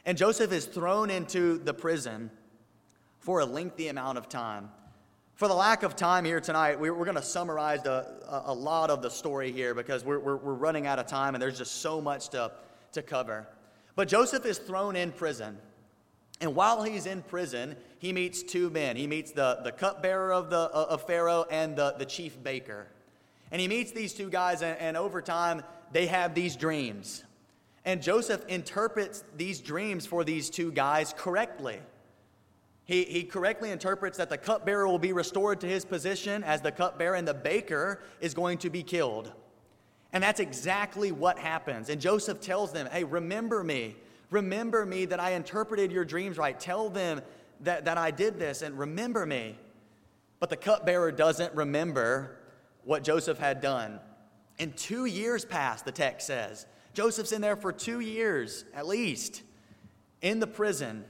And 0.06 0.18
Joseph 0.18 0.54
is 0.54 0.66
thrown 0.66 1.10
into 1.10 1.58
the 1.58 1.74
prison 1.74 2.32
for 3.20 3.42
a 3.42 3.46
lengthy 3.46 3.90
amount 3.90 4.18
of 4.18 4.30
time. 4.30 4.70
For 5.38 5.48
the 5.48 5.54
lack 5.54 5.84
of 5.84 5.96
time 5.96 6.26
here 6.26 6.42
tonight, 6.42 6.80
we're, 6.80 6.96
going 6.96 7.14
to 7.14 7.22
summarize 7.22 7.86
a, 7.86 8.44
a, 8.48 8.54
lot 8.54 8.90
of 8.90 9.04
the 9.04 9.10
story 9.12 9.52
here 9.52 9.76
because 9.76 10.04
we're, 10.04 10.18
we're, 10.18 10.38
we're 10.38 10.56
running 10.56 10.88
out 10.88 10.98
of 10.98 11.06
time 11.06 11.36
and 11.36 11.42
there's 11.42 11.60
just 11.60 11.80
so 11.80 12.02
much 12.02 12.30
to, 12.30 12.52
to 12.94 13.04
cover. 13.04 13.48
But 13.96 14.08
Joseph 14.08 14.48
is 14.48 14.58
thrown 14.58 14.96
in 14.96 15.12
prison. 15.12 15.60
And 16.42 16.56
while 16.56 16.82
he's 16.82 17.06
in 17.06 17.22
prison, 17.22 17.76
he 18.00 18.14
meets 18.14 18.42
two 18.42 18.72
men. 18.72 18.96
He 18.96 19.06
meets 19.06 19.32
the, 19.32 19.60
the 19.64 19.72
cupbearer 19.72 20.34
of, 20.34 20.50
the, 20.50 20.58
uh, 20.58 20.88
of 20.90 21.06
Pharaoh 21.06 21.46
and 21.52 21.76
the, 21.76 21.94
the 22.00 22.06
chief 22.06 22.42
baker. 22.42 22.88
And 23.52 23.62
he 23.62 23.68
meets 23.68 23.92
these 23.92 24.14
two 24.14 24.32
guys, 24.32 24.64
and, 24.64 24.76
and 24.80 24.98
over 24.98 25.22
time, 25.22 25.62
they 25.92 26.08
have 26.08 26.34
these 26.34 26.56
dreams. 26.56 27.24
And 27.86 28.02
Joseph 28.02 28.44
interprets 28.48 29.24
these 29.36 29.62
dreams 29.62 30.08
for 30.08 30.24
these 30.24 30.50
two 30.50 30.72
guys 30.72 31.14
correctly. 31.16 31.80
He, 32.88 33.04
he 33.04 33.24
correctly 33.24 33.72
interprets 33.72 34.18
that 34.18 34.30
the 34.30 34.38
cupbearer 34.38 34.88
will 34.88 34.98
be 34.98 35.12
restored 35.12 35.60
to 35.60 35.68
his 35.68 35.84
position 35.84 36.42
as 36.44 36.62
the 36.62 36.72
cupbearer, 36.72 37.16
and 37.16 37.28
the 37.28 37.34
baker 37.34 38.02
is 38.22 38.34
going 38.34 38.58
to 38.60 38.70
be 38.70 38.82
killed. 38.82 39.34
And 40.14 40.24
that's 40.24 40.40
exactly 40.40 41.12
what 41.12 41.38
happens. 41.38 41.90
And 41.90 42.00
Joseph 42.00 42.40
tells 42.40 42.72
them, 42.72 42.88
Hey, 42.90 43.04
remember 43.04 43.62
me. 43.62 43.98
Remember 44.32 44.86
me 44.86 45.04
that 45.06 45.20
I 45.20 45.32
interpreted 45.32 45.92
your 45.92 46.06
dreams 46.06 46.38
right. 46.38 46.58
Tell 46.58 46.90
them 46.90 47.22
that, 47.62 47.86
that 47.86 47.98
I 47.98 48.10
did 48.10 48.40
this, 48.40 48.62
and 48.62 48.80
remember 48.80 49.26
me. 49.26 49.58
But 50.40 50.50
the 50.50 50.58
cupbearer 50.58 51.12
doesn't 51.12 51.54
remember 51.56 52.38
what 52.86 53.04
Joseph 53.04 53.38
had 53.38 53.60
done. 53.60 54.00
And 54.60 54.76
two 54.78 55.06
years 55.06 55.44
pass, 55.44 55.82
the 55.82 55.92
text 55.92 56.26
says. 56.28 56.66
Joseph's 56.94 57.34
in 57.34 57.42
there 57.42 57.58
for 57.58 57.74
two 57.74 58.00
years 58.00 58.64
at 58.74 58.88
least 58.88 59.44
in 60.22 60.40
the 60.40 60.48
prison. 60.48 61.04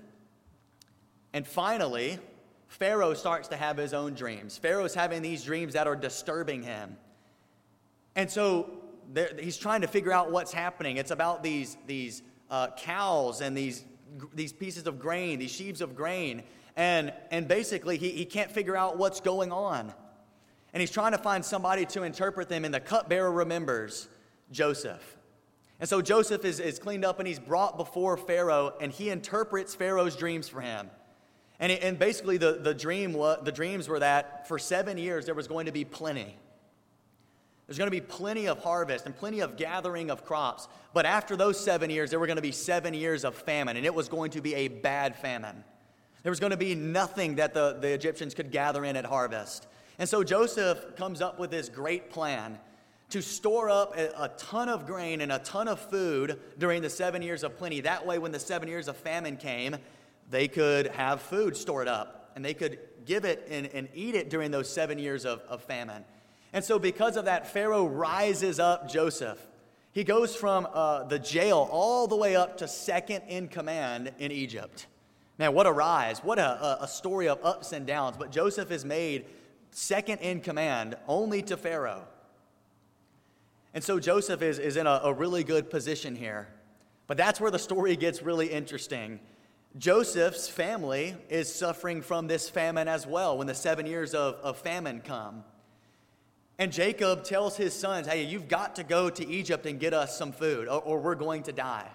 And 1.34 1.48
finally, 1.48 2.20
Pharaoh 2.68 3.13
starts 3.13 3.48
to 3.50 3.58
have 3.58 3.78
his 3.78 3.94
own 3.94 4.13
dreams. 4.13 4.58
Pharaoh's 4.58 4.94
having 4.94 5.22
these 5.22 5.44
dreams 5.44 5.74
that 5.74 5.88
are 5.88 5.96
disturbing 5.96 6.63
him. 6.63 6.98
And 8.16 8.30
so 8.30 8.70
he's 9.40 9.58
trying 9.58 9.82
to 9.82 9.88
figure 9.88 10.12
out 10.12 10.32
what's 10.32 10.52
happening. 10.52 10.98
It's 10.98 11.12
about 11.12 11.44
these, 11.44 11.78
these 11.86 12.24
uh, 12.50 12.70
cows 12.78 13.42
and 13.42 13.56
these, 13.56 13.86
these 14.34 14.52
pieces 14.52 14.88
of 14.88 15.00
grain, 15.00 15.40
these 15.40 15.52
sheaves 15.52 15.82
of 15.82 15.96
grain. 15.96 16.44
And, 16.76 17.13
and 17.32 17.48
basically, 17.48 17.98
he, 17.98 18.10
he 18.10 18.26
can't 18.26 18.52
figure 18.52 18.76
out 18.76 18.98
what's 18.98 19.22
going 19.22 19.52
on. 19.52 19.94
And 20.74 20.82
he's 20.82 20.92
trying 20.92 21.13
to 21.13 21.18
find 21.18 21.44
somebody 21.44 21.86
to 21.88 22.04
interpret 22.04 22.50
them, 22.50 22.66
and 22.66 22.74
the 22.74 22.80
cupbearer 22.80 23.32
remembers 23.32 24.08
Joseph. 24.52 25.18
And 25.80 25.88
so 25.88 26.02
Joseph 26.02 26.44
is, 26.44 26.60
is 26.60 26.80
cleaned 26.80 27.06
up 27.06 27.20
and 27.20 27.28
he's 27.28 27.40
brought 27.40 27.78
before 27.78 28.18
Pharaoh, 28.18 28.74
and 28.82 28.92
he 28.92 29.10
interprets 29.10 29.74
Pharaoh's 29.76 30.16
dreams 30.16 30.48
for 30.50 30.62
him. 30.62 30.90
And, 31.60 31.72
it, 31.72 31.84
and 31.84 31.98
basically, 31.98 32.38
the, 32.38 32.54
the, 32.54 32.74
dream, 32.74 33.13
the 33.13 33.52
dreams 33.54 33.88
were 33.88 34.00
that 34.00 34.48
for 34.48 34.60
seven 34.60 34.98
years 34.98 35.26
there 35.26 35.36
was 35.36 35.48
going 35.48 35.65
to 35.65 35.72
be 35.72 35.86
plenty. 35.86 36.38
There's 37.65 37.78
going 37.78 37.88
to 37.88 37.91
be 37.91 38.02
plenty 38.02 38.48
of 38.48 38.60
harvest 38.60 39.06
and 39.06 39.15
plenty 39.15 39.41
of 39.41 39.58
gathering 39.58 40.10
of 40.10 40.24
crops. 40.24 40.67
But 40.93 41.06
after 41.06 41.36
those 41.36 41.60
seven 41.60 41.89
years, 41.89 42.10
there 42.10 42.20
were 42.20 42.28
going 42.28 42.38
to 42.38 42.41
be 42.41 42.54
seven 42.54 42.93
years 42.93 43.26
of 43.26 43.36
famine, 43.36 43.76
and 43.76 43.86
it 43.86 43.93
was 43.93 44.08
going 44.08 44.32
to 44.32 44.41
be 44.41 44.56
a 44.56 44.67
bad 44.70 45.15
famine. 45.17 45.63
There 46.24 46.32
was 46.32 46.39
going 46.39 46.52
to 46.52 46.58
be 46.58 46.76
nothing 46.76 47.36
that 47.36 47.54
the, 47.54 47.78
the 47.80 47.89
Egyptians 47.89 48.34
could 48.34 48.52
gather 48.52 48.86
in 48.86 48.96
at 48.96 49.06
harvest. 49.06 49.67
And 50.00 50.08
so 50.08 50.24
Joseph 50.24 50.96
comes 50.96 51.22
up 51.22 51.39
with 51.39 51.52
this 51.52 51.70
great 51.70 52.10
plan 52.10 52.60
to 53.10 53.22
store 53.22 53.70
up 53.70 53.98
a, 53.98 54.24
a, 54.24 54.30
ton 54.38 54.70
of 54.70 54.86
grain 54.86 55.22
and 55.22 55.32
a 55.32 55.39
ton 55.39 55.67
of 55.67 55.80
food 55.80 56.39
during 56.58 56.82
the 56.82 56.89
seven 56.89 57.22
years 57.22 57.43
of 57.43 57.58
plenty. 57.58 57.82
That 57.82 58.06
way, 58.06 58.17
when 58.17 58.32
the 58.32 58.39
seven 58.39 58.67
years 58.67 58.88
of 58.88 58.98
famine 58.98 59.38
came, 59.38 59.78
they 60.30 60.48
could 60.48 60.88
have 60.88 61.22
food 61.22 61.56
stored 61.56 61.88
up 61.88 62.32
and 62.36 62.44
they 62.44 62.54
could 62.54 62.80
give 63.06 63.26
it 63.26 63.48
and, 63.50 63.68
and 63.68 63.88
eat 63.94 64.16
it 64.16 64.30
during 64.30 64.52
those 64.52 64.70
seven 64.70 65.00
years 65.00 65.26
of, 65.26 65.40
of 65.48 65.63
famine. 65.63 66.04
And 66.54 66.63
so, 66.63 66.80
because 66.80 67.18
of 67.18 67.26
that, 67.26 67.52
Pharaoh 67.52 67.86
rises 67.86 68.60
up 68.60 68.90
Joseph. 68.90 69.40
He 69.92 70.04
goes 70.04 70.36
from 70.36 70.68
uh, 70.72 71.04
the 71.06 71.20
jail 71.20 71.68
all 71.72 72.08
the 72.08 72.16
way 72.16 72.36
up 72.36 72.58
to 72.58 72.68
second 72.68 73.24
in 73.28 73.48
command 73.48 74.12
in 74.20 74.32
Egypt. 74.32 74.86
Man, 75.38 75.54
what 75.54 75.68
a 75.68 75.72
rise. 75.72 76.20
What 76.20 76.40
a, 76.40 76.84
a 76.84 76.88
story 76.88 77.28
of 77.28 77.40
ups 77.44 77.72
and 77.72 77.86
downs. 77.86 78.16
But 78.18 78.32
Joseph 78.32 78.72
is 78.72 78.86
made 78.86 79.26
second 79.72 80.20
in 80.20 80.42
command 80.42 80.96
only 81.08 81.42
to 81.44 81.58
Pharaoh. 81.58 82.04
And 83.74 83.84
so 83.84 84.00
Joseph 84.00 84.42
is, 84.42 84.58
is 84.58 84.78
in 84.78 84.88
a, 84.88 85.02
a 85.04 85.13
really 85.13 85.44
good 85.44 85.70
position 85.70 86.16
here. 86.16 86.48
But 87.06 87.18
that's 87.18 87.40
where 87.40 87.52
the 87.52 87.60
story 87.60 87.96
gets 87.96 88.22
really 88.22 88.48
interesting. 88.48 89.20
Joseph's 89.78 90.48
family 90.48 91.16
is 91.30 91.54
suffering 91.54 92.02
from 92.02 92.28
this 92.28 92.50
famine 92.50 92.88
as 92.88 93.06
well 93.06 93.38
when 93.38 93.48
the 93.48 93.54
seven 93.54 93.86
years 93.86 94.13
of, 94.13 94.36
of 94.36 94.58
famine 94.58 95.02
come. 95.02 95.44
And 96.58 96.72
Jacob 96.72 97.24
tells 97.24 97.56
his 97.56 97.74
sons, 97.74 98.08
Hey, 98.08 98.24
you've 98.24 98.48
got 98.48 98.76
to 98.78 98.84
go 98.84 99.10
to 99.12 99.28
Egypt 99.28 99.66
and 99.68 99.80
get 99.80 99.94
us 99.94 100.18
some 100.18 100.32
food, 100.32 100.68
or, 100.68 100.82
or 100.82 101.00
we're 101.00 101.16
going 101.16 101.44
to 101.44 101.52
die. 101.52 101.88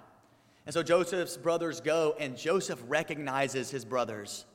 And 0.66 0.72
so 0.72 0.82
Joseph's 0.84 1.36
brothers 1.36 1.80
go, 1.80 2.14
and 2.20 2.36
Joseph 2.36 2.80
recognizes 2.86 3.70
his 3.70 3.84
brothers. 3.84 4.46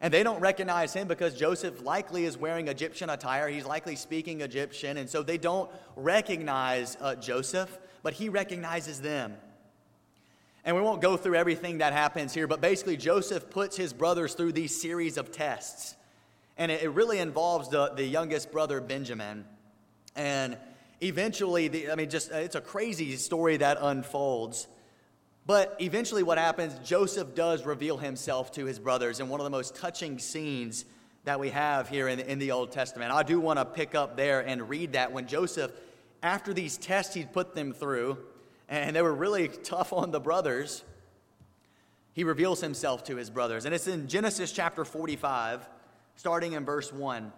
And 0.00 0.12
they 0.14 0.22
don't 0.22 0.40
recognize 0.40 0.92
him 0.92 1.08
because 1.08 1.34
Joseph 1.34 1.82
likely 1.82 2.24
is 2.24 2.36
wearing 2.36 2.68
Egyptian 2.68 3.10
attire. 3.10 3.48
He's 3.48 3.64
likely 3.64 3.96
speaking 3.96 4.42
Egyptian. 4.42 4.98
And 4.98 5.08
so 5.08 5.22
they 5.22 5.38
don't 5.38 5.70
recognize 5.96 6.96
uh, 7.00 7.16
Joseph, 7.16 7.78
but 8.02 8.12
he 8.12 8.28
recognizes 8.28 9.00
them. 9.00 9.34
And 10.66 10.74
we 10.74 10.82
won't 10.82 11.00
go 11.00 11.16
through 11.16 11.36
everything 11.36 11.78
that 11.78 11.92
happens 11.92 12.34
here, 12.34 12.48
but 12.48 12.60
basically, 12.60 12.96
Joseph 12.96 13.50
puts 13.50 13.76
his 13.76 13.92
brothers 13.92 14.34
through 14.34 14.50
these 14.50 14.78
series 14.78 15.16
of 15.16 15.30
tests. 15.30 15.94
And 16.58 16.72
it, 16.72 16.90
really 16.90 17.20
involves 17.20 17.68
the, 17.68 17.92
the 17.94 18.04
youngest 18.04 18.50
brother, 18.50 18.80
Benjamin. 18.80 19.44
And 20.16 20.58
eventually, 21.00 21.68
the, 21.68 21.92
I 21.92 21.94
mean, 21.94 22.10
just 22.10 22.32
it's 22.32 22.56
a 22.56 22.60
crazy 22.60 23.14
story 23.14 23.58
that 23.58 23.78
unfolds. 23.80 24.66
But 25.46 25.76
eventually, 25.78 26.24
what 26.24 26.36
happens, 26.36 26.76
Joseph 26.86 27.36
does 27.36 27.64
reveal 27.64 27.96
himself 27.96 28.50
to 28.52 28.64
his 28.64 28.80
brothers 28.80 29.20
in 29.20 29.28
one 29.28 29.38
of 29.38 29.44
the 29.44 29.50
most 29.50 29.76
touching 29.76 30.18
scenes 30.18 30.84
that 31.22 31.38
we 31.38 31.50
have 31.50 31.88
here 31.88 32.08
in, 32.08 32.18
in 32.18 32.40
the 32.40 32.50
Old 32.50 32.72
Testament. 32.72 33.12
I 33.12 33.22
do 33.22 33.38
want 33.38 33.60
to 33.60 33.64
pick 33.64 33.94
up 33.94 34.16
there 34.16 34.40
and 34.40 34.68
read 34.68 34.94
that 34.94 35.12
when 35.12 35.28
Joseph, 35.28 35.70
after 36.24 36.52
these 36.52 36.76
tests 36.76 37.14
he'd 37.14 37.32
put 37.32 37.54
them 37.54 37.72
through, 37.72 38.18
and 38.68 38.94
they 38.94 39.02
were 39.02 39.14
really 39.14 39.48
tough 39.48 39.92
on 39.92 40.10
the 40.10 40.20
brothers, 40.20 40.84
he 42.12 42.24
reveals 42.24 42.60
himself 42.60 43.04
to 43.04 43.16
his 43.16 43.30
brothers. 43.30 43.64
And 43.64 43.74
it's 43.74 43.86
in 43.86 44.08
Genesis 44.08 44.50
chapter 44.50 44.84
45, 44.84 45.68
starting 46.16 46.54
in 46.54 46.64
verse 46.64 46.92
1. 46.92 47.32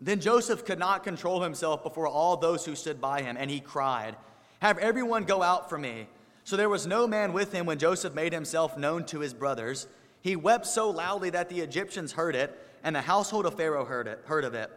Then 0.00 0.20
Joseph 0.20 0.64
could 0.64 0.78
not 0.78 1.04
control 1.04 1.42
himself 1.42 1.82
before 1.82 2.06
all 2.06 2.36
those 2.36 2.64
who 2.64 2.74
stood 2.76 3.00
by 3.00 3.22
him, 3.22 3.36
and 3.38 3.50
he 3.50 3.60
cried, 3.60 4.16
Have 4.60 4.78
everyone 4.78 5.24
go 5.24 5.42
out 5.42 5.68
from 5.68 5.82
me. 5.82 6.08
So 6.44 6.56
there 6.56 6.68
was 6.68 6.86
no 6.86 7.06
man 7.06 7.32
with 7.32 7.52
him 7.52 7.66
when 7.66 7.78
Joseph 7.78 8.14
made 8.14 8.32
himself 8.32 8.76
known 8.76 9.04
to 9.06 9.20
his 9.20 9.32
brothers. 9.32 9.86
He 10.20 10.36
wept 10.36 10.66
so 10.66 10.90
loudly 10.90 11.30
that 11.30 11.48
the 11.48 11.60
Egyptians 11.60 12.12
heard 12.12 12.36
it, 12.36 12.56
and 12.82 12.94
the 12.94 13.00
household 13.00 13.46
of 13.46 13.56
Pharaoh 13.56 13.84
heard, 13.84 14.06
it, 14.06 14.20
heard 14.26 14.44
of 14.44 14.54
it. 14.54 14.70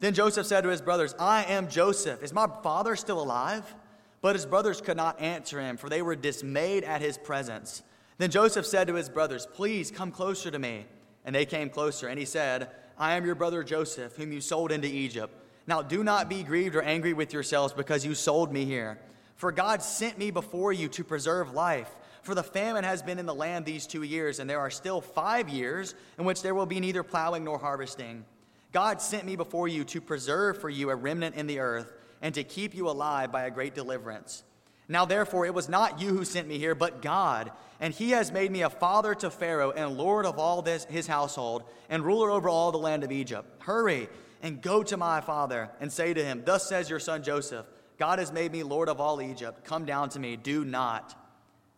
Then 0.00 0.14
Joseph 0.14 0.46
said 0.46 0.62
to 0.62 0.70
his 0.70 0.80
brothers, 0.80 1.14
I 1.18 1.44
am 1.44 1.68
Joseph. 1.68 2.22
Is 2.22 2.32
my 2.32 2.48
father 2.62 2.96
still 2.96 3.20
alive? 3.20 3.74
But 4.22 4.36
his 4.36 4.46
brothers 4.46 4.80
could 4.80 4.96
not 4.96 5.20
answer 5.20 5.60
him, 5.60 5.76
for 5.76 5.88
they 5.88 6.02
were 6.02 6.16
dismayed 6.16 6.84
at 6.84 7.00
his 7.00 7.16
presence. 7.16 7.82
Then 8.18 8.30
Joseph 8.30 8.66
said 8.66 8.86
to 8.88 8.94
his 8.94 9.08
brothers, 9.08 9.46
Please 9.46 9.90
come 9.90 10.10
closer 10.10 10.50
to 10.50 10.58
me. 10.58 10.86
And 11.24 11.34
they 11.34 11.46
came 11.46 11.70
closer, 11.70 12.08
and 12.08 12.18
he 12.18 12.24
said, 12.24 12.70
I 12.98 13.16
am 13.16 13.24
your 13.24 13.34
brother 13.34 13.62
Joseph, 13.64 14.16
whom 14.16 14.32
you 14.32 14.40
sold 14.40 14.72
into 14.72 14.88
Egypt. 14.88 15.34
Now 15.66 15.82
do 15.82 16.02
not 16.04 16.28
be 16.28 16.42
grieved 16.42 16.76
or 16.76 16.82
angry 16.82 17.12
with 17.12 17.32
yourselves 17.32 17.72
because 17.72 18.04
you 18.04 18.14
sold 18.14 18.52
me 18.52 18.64
here. 18.64 18.98
For 19.36 19.52
God 19.52 19.82
sent 19.82 20.18
me 20.18 20.30
before 20.30 20.72
you 20.72 20.88
to 20.88 21.04
preserve 21.04 21.54
life. 21.54 21.90
For 22.22 22.34
the 22.34 22.42
famine 22.42 22.84
has 22.84 23.02
been 23.02 23.18
in 23.18 23.24
the 23.24 23.34
land 23.34 23.64
these 23.64 23.86
two 23.86 24.02
years, 24.02 24.38
and 24.38 24.50
there 24.50 24.60
are 24.60 24.70
still 24.70 25.00
five 25.00 25.48
years 25.48 25.94
in 26.18 26.24
which 26.26 26.42
there 26.42 26.54
will 26.54 26.66
be 26.66 26.80
neither 26.80 27.02
plowing 27.02 27.44
nor 27.44 27.58
harvesting. 27.58 28.24
God 28.72 29.00
sent 29.00 29.24
me 29.24 29.36
before 29.36 29.68
you 29.68 29.84
to 29.84 30.00
preserve 30.00 30.60
for 30.60 30.68
you 30.68 30.90
a 30.90 30.94
remnant 30.94 31.36
in 31.36 31.46
the 31.46 31.58
earth, 31.58 31.92
and 32.22 32.34
to 32.34 32.44
keep 32.44 32.74
you 32.74 32.88
alive 32.88 33.32
by 33.32 33.44
a 33.44 33.50
great 33.50 33.74
deliverance. 33.74 34.44
Now, 34.88 35.04
therefore, 35.04 35.46
it 35.46 35.54
was 35.54 35.68
not 35.68 36.00
you 36.00 36.08
who 36.08 36.24
sent 36.24 36.48
me 36.48 36.58
here, 36.58 36.74
but 36.74 37.00
God. 37.00 37.52
And 37.78 37.94
he 37.94 38.10
has 38.10 38.32
made 38.32 38.50
me 38.50 38.62
a 38.62 38.70
father 38.70 39.14
to 39.16 39.30
Pharaoh, 39.30 39.70
and 39.70 39.96
lord 39.96 40.26
of 40.26 40.38
all 40.38 40.62
this, 40.62 40.84
his 40.84 41.06
household, 41.06 41.62
and 41.88 42.04
ruler 42.04 42.30
over 42.30 42.48
all 42.48 42.72
the 42.72 42.78
land 42.78 43.04
of 43.04 43.12
Egypt. 43.12 43.62
Hurry 43.62 44.08
and 44.42 44.62
go 44.62 44.82
to 44.82 44.96
my 44.96 45.20
father, 45.20 45.70
and 45.80 45.92
say 45.92 46.14
to 46.14 46.24
him, 46.24 46.42
Thus 46.44 46.68
says 46.68 46.88
your 46.88 46.98
son 46.98 47.22
Joseph. 47.22 47.66
God 47.98 48.18
has 48.18 48.32
made 48.32 48.52
me 48.52 48.62
Lord 48.62 48.88
of 48.88 49.00
all 49.00 49.20
Egypt. 49.20 49.64
Come 49.64 49.84
down 49.84 50.08
to 50.10 50.18
me. 50.18 50.36
Do 50.36 50.64
not 50.64 51.14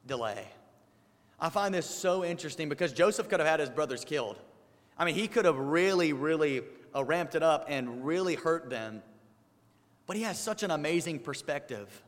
delay. 0.06 0.46
I 1.40 1.48
find 1.48 1.74
this 1.74 1.86
so 1.86 2.24
interesting 2.24 2.68
because 2.68 2.92
Joseph 2.92 3.28
could 3.28 3.40
have 3.40 3.48
had 3.48 3.58
his 3.58 3.70
brothers 3.70 4.04
killed. 4.04 4.38
I 4.96 5.04
mean, 5.04 5.16
he 5.16 5.26
could 5.26 5.44
have 5.44 5.58
really, 5.58 6.12
really 6.12 6.62
uh, 6.94 7.02
ramped 7.02 7.34
it 7.34 7.42
up 7.42 7.66
and 7.68 8.04
really 8.04 8.36
hurt 8.36 8.70
them. 8.70 9.02
But 10.06 10.16
he 10.16 10.22
has 10.22 10.38
such 10.38 10.62
an 10.62 10.70
amazing 10.70 11.20
perspective. 11.20 12.02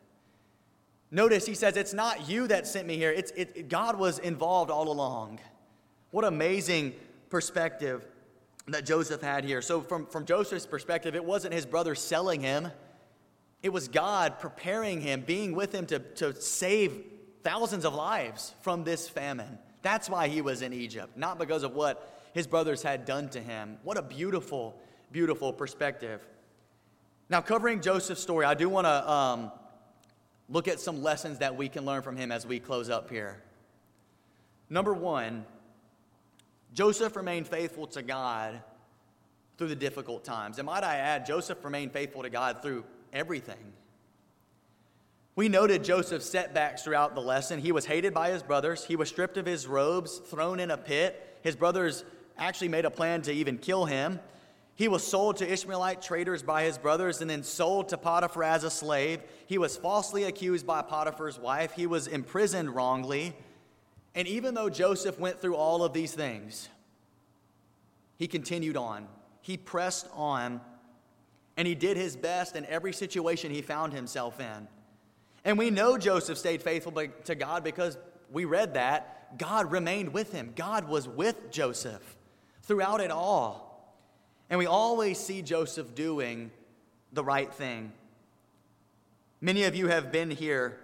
Notice 1.10 1.46
he 1.46 1.54
says, 1.54 1.76
It's 1.76 1.94
not 1.94 2.28
you 2.28 2.48
that 2.48 2.66
sent 2.66 2.86
me 2.86 2.96
here, 2.96 3.12
it's, 3.12 3.30
it, 3.32 3.68
God 3.68 3.98
was 3.98 4.18
involved 4.18 4.70
all 4.70 4.90
along. 4.90 5.40
What 6.10 6.24
amazing 6.24 6.94
perspective 7.30 8.06
that 8.68 8.86
Joseph 8.86 9.20
had 9.20 9.44
here. 9.44 9.60
So, 9.60 9.80
from, 9.80 10.06
from 10.06 10.24
Joseph's 10.24 10.66
perspective, 10.66 11.14
it 11.14 11.24
wasn't 11.24 11.54
his 11.54 11.66
brother 11.66 11.94
selling 11.94 12.40
him, 12.40 12.68
it 13.62 13.72
was 13.72 13.88
God 13.88 14.38
preparing 14.38 15.00
him, 15.00 15.22
being 15.22 15.54
with 15.54 15.74
him 15.74 15.86
to, 15.86 15.98
to 15.98 16.34
save 16.34 17.04
thousands 17.42 17.84
of 17.84 17.94
lives 17.94 18.54
from 18.62 18.84
this 18.84 19.08
famine. 19.08 19.58
That's 19.82 20.08
why 20.08 20.28
he 20.28 20.40
was 20.40 20.62
in 20.62 20.72
Egypt, 20.72 21.16
not 21.16 21.38
because 21.38 21.62
of 21.62 21.74
what 21.74 22.20
his 22.32 22.46
brothers 22.46 22.82
had 22.82 23.04
done 23.04 23.28
to 23.30 23.40
him. 23.40 23.78
What 23.82 23.96
a 23.96 24.02
beautiful, 24.02 24.78
beautiful 25.12 25.52
perspective. 25.52 26.26
Now, 27.28 27.40
covering 27.40 27.80
Joseph's 27.80 28.20
story, 28.20 28.44
I 28.44 28.54
do 28.54 28.68
want 28.68 28.86
to 28.86 29.10
um, 29.10 29.52
look 30.48 30.68
at 30.68 30.78
some 30.78 31.02
lessons 31.02 31.38
that 31.38 31.56
we 31.56 31.68
can 31.68 31.84
learn 31.84 32.02
from 32.02 32.16
him 32.16 32.30
as 32.30 32.46
we 32.46 32.58
close 32.58 32.90
up 32.90 33.10
here. 33.10 33.42
Number 34.68 34.92
one, 34.92 35.46
Joseph 36.74 37.16
remained 37.16 37.48
faithful 37.48 37.86
to 37.88 38.02
God 38.02 38.60
through 39.56 39.68
the 39.68 39.76
difficult 39.76 40.24
times. 40.24 40.58
And 40.58 40.66
might 40.66 40.84
I 40.84 40.96
add, 40.96 41.24
Joseph 41.24 41.64
remained 41.64 41.92
faithful 41.92 42.22
to 42.22 42.30
God 42.30 42.60
through 42.60 42.84
everything. 43.12 43.72
We 45.36 45.48
noted 45.48 45.82
Joseph's 45.82 46.28
setbacks 46.28 46.82
throughout 46.82 47.14
the 47.14 47.20
lesson. 47.20 47.60
He 47.60 47.72
was 47.72 47.86
hated 47.86 48.14
by 48.14 48.30
his 48.30 48.42
brothers, 48.42 48.84
he 48.84 48.96
was 48.96 49.08
stripped 49.08 49.36
of 49.36 49.46
his 49.46 49.66
robes, 49.66 50.18
thrown 50.18 50.60
in 50.60 50.70
a 50.70 50.76
pit. 50.76 51.38
His 51.42 51.56
brothers 51.56 52.04
actually 52.36 52.68
made 52.68 52.84
a 52.84 52.90
plan 52.90 53.22
to 53.22 53.32
even 53.32 53.58
kill 53.58 53.84
him. 53.84 54.20
He 54.76 54.88
was 54.88 55.06
sold 55.06 55.36
to 55.36 55.50
Ishmaelite 55.50 56.02
traders 56.02 56.42
by 56.42 56.64
his 56.64 56.78
brothers 56.78 57.20
and 57.20 57.30
then 57.30 57.44
sold 57.44 57.90
to 57.90 57.96
Potiphar 57.96 58.42
as 58.42 58.64
a 58.64 58.70
slave. 58.70 59.22
He 59.46 59.56
was 59.56 59.76
falsely 59.76 60.24
accused 60.24 60.66
by 60.66 60.82
Potiphar's 60.82 61.38
wife. 61.38 61.72
He 61.72 61.86
was 61.86 62.08
imprisoned 62.08 62.74
wrongly. 62.74 63.36
And 64.16 64.26
even 64.26 64.54
though 64.54 64.68
Joseph 64.68 65.18
went 65.18 65.40
through 65.40 65.56
all 65.56 65.84
of 65.84 65.92
these 65.92 66.12
things, 66.12 66.68
he 68.16 68.26
continued 68.26 68.76
on. 68.76 69.06
He 69.42 69.56
pressed 69.56 70.08
on, 70.14 70.60
and 71.56 71.68
he 71.68 71.74
did 71.74 71.96
his 71.96 72.16
best 72.16 72.56
in 72.56 72.64
every 72.66 72.92
situation 72.92 73.52
he 73.52 73.62
found 73.62 73.92
himself 73.92 74.40
in. 74.40 74.68
And 75.44 75.58
we 75.58 75.70
know 75.70 75.98
Joseph 75.98 76.38
stayed 76.38 76.62
faithful 76.62 76.92
to 77.24 77.34
God 77.34 77.62
because 77.62 77.98
we 78.32 78.44
read 78.44 78.74
that. 78.74 79.38
God 79.38 79.70
remained 79.70 80.12
with 80.12 80.32
him, 80.32 80.52
God 80.56 80.88
was 80.88 81.06
with 81.06 81.50
Joseph 81.50 82.16
throughout 82.62 83.00
it 83.00 83.10
all. 83.10 83.73
And 84.50 84.58
we 84.58 84.66
always 84.66 85.18
see 85.18 85.42
Joseph 85.42 85.94
doing 85.94 86.50
the 87.12 87.24
right 87.24 87.52
thing. 87.52 87.92
Many 89.40 89.64
of 89.64 89.74
you 89.74 89.88
have 89.88 90.10
been 90.12 90.30
here, 90.30 90.78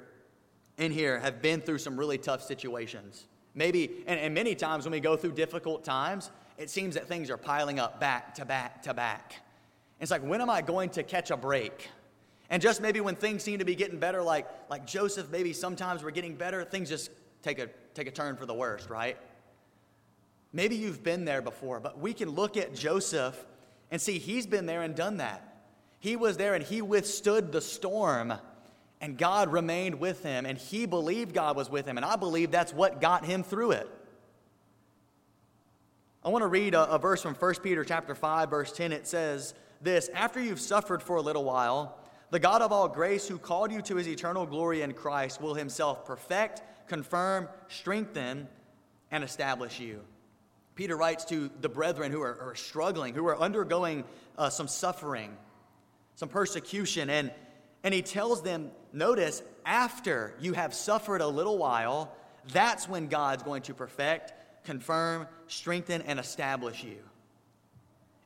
in 0.76 0.92
here, 0.92 1.18
have 1.20 1.40
been 1.42 1.60
through 1.60 1.78
some 1.78 1.96
really 1.96 2.18
tough 2.18 2.42
situations. 2.42 3.26
Maybe, 3.54 4.04
and, 4.06 4.20
and 4.20 4.34
many 4.34 4.54
times 4.54 4.84
when 4.84 4.92
we 4.92 5.00
go 5.00 5.16
through 5.16 5.32
difficult 5.32 5.84
times, 5.84 6.30
it 6.56 6.70
seems 6.70 6.94
that 6.94 7.06
things 7.06 7.30
are 7.30 7.36
piling 7.36 7.78
up 7.78 8.00
back 8.00 8.34
to 8.36 8.44
back 8.44 8.82
to 8.82 8.94
back. 8.94 9.34
It's 9.98 10.10
like, 10.10 10.22
when 10.22 10.40
am 10.40 10.50
I 10.50 10.62
going 10.62 10.90
to 10.90 11.02
catch 11.02 11.30
a 11.30 11.36
break? 11.36 11.88
And 12.48 12.60
just 12.60 12.80
maybe 12.80 13.00
when 13.00 13.14
things 13.14 13.42
seem 13.42 13.58
to 13.58 13.64
be 13.64 13.74
getting 13.74 13.98
better, 13.98 14.22
like, 14.22 14.46
like 14.68 14.86
Joseph, 14.86 15.30
maybe 15.30 15.52
sometimes 15.52 16.02
we're 16.02 16.10
getting 16.10 16.34
better, 16.34 16.64
things 16.64 16.88
just 16.88 17.10
take 17.42 17.58
a, 17.58 17.68
take 17.94 18.08
a 18.08 18.10
turn 18.10 18.36
for 18.36 18.46
the 18.46 18.54
worst, 18.54 18.90
right? 18.90 19.16
Maybe 20.52 20.76
you've 20.76 21.02
been 21.02 21.24
there 21.24 21.42
before, 21.42 21.80
but 21.80 21.98
we 21.98 22.12
can 22.12 22.30
look 22.30 22.56
at 22.56 22.74
Joseph 22.74 23.44
and 23.90 24.00
see, 24.00 24.18
he's 24.18 24.46
been 24.46 24.66
there 24.66 24.82
and 24.82 24.94
done 24.94 25.18
that. 25.18 25.64
He 25.98 26.16
was 26.16 26.36
there 26.36 26.54
and 26.54 26.64
he 26.64 26.82
withstood 26.82 27.52
the 27.52 27.60
storm, 27.60 28.32
and 29.00 29.16
God 29.18 29.52
remained 29.52 30.00
with 30.00 30.22
him, 30.22 30.46
and 30.46 30.56
he 30.56 30.86
believed 30.86 31.34
God 31.34 31.56
was 31.56 31.70
with 31.70 31.86
him, 31.86 31.96
and 31.96 32.04
I 32.04 32.16
believe 32.16 32.50
that's 32.50 32.72
what 32.72 33.00
got 33.00 33.24
him 33.24 33.42
through 33.42 33.72
it. 33.72 33.88
I 36.22 36.28
want 36.28 36.42
to 36.42 36.48
read 36.48 36.74
a, 36.74 36.90
a 36.90 36.98
verse 36.98 37.22
from 37.22 37.34
1 37.34 37.54
Peter 37.62 37.84
chapter 37.84 38.14
5, 38.14 38.50
verse 38.50 38.72
10. 38.72 38.92
It 38.92 39.06
says 39.06 39.54
this 39.80 40.10
After 40.14 40.40
you've 40.40 40.60
suffered 40.60 41.02
for 41.02 41.16
a 41.16 41.22
little 41.22 41.44
while, 41.44 41.98
the 42.30 42.38
God 42.38 42.62
of 42.62 42.72
all 42.72 42.88
grace, 42.88 43.26
who 43.26 43.38
called 43.38 43.72
you 43.72 43.82
to 43.82 43.96
his 43.96 44.06
eternal 44.06 44.46
glory 44.46 44.82
in 44.82 44.92
Christ, 44.92 45.40
will 45.40 45.54
himself 45.54 46.04
perfect, 46.04 46.62
confirm, 46.88 47.48
strengthen, 47.68 48.48
and 49.10 49.24
establish 49.24 49.80
you. 49.80 50.02
Peter 50.80 50.96
writes 50.96 51.26
to 51.26 51.50
the 51.60 51.68
brethren 51.68 52.10
who 52.10 52.22
are, 52.22 52.40
are 52.40 52.54
struggling, 52.54 53.12
who 53.12 53.26
are 53.26 53.38
undergoing 53.38 54.02
uh, 54.38 54.48
some 54.48 54.66
suffering, 54.66 55.36
some 56.14 56.30
persecution, 56.30 57.10
and, 57.10 57.30
and 57.84 57.92
he 57.92 58.00
tells 58.00 58.40
them, 58.40 58.70
notice, 58.90 59.42
after 59.66 60.34
you 60.40 60.54
have 60.54 60.72
suffered 60.72 61.20
a 61.20 61.26
little 61.26 61.58
while, 61.58 62.16
that's 62.54 62.88
when 62.88 63.08
God's 63.08 63.42
going 63.42 63.60
to 63.64 63.74
perfect, 63.74 64.32
confirm, 64.64 65.26
strengthen, 65.48 66.00
and 66.00 66.18
establish 66.18 66.82
you. 66.82 66.96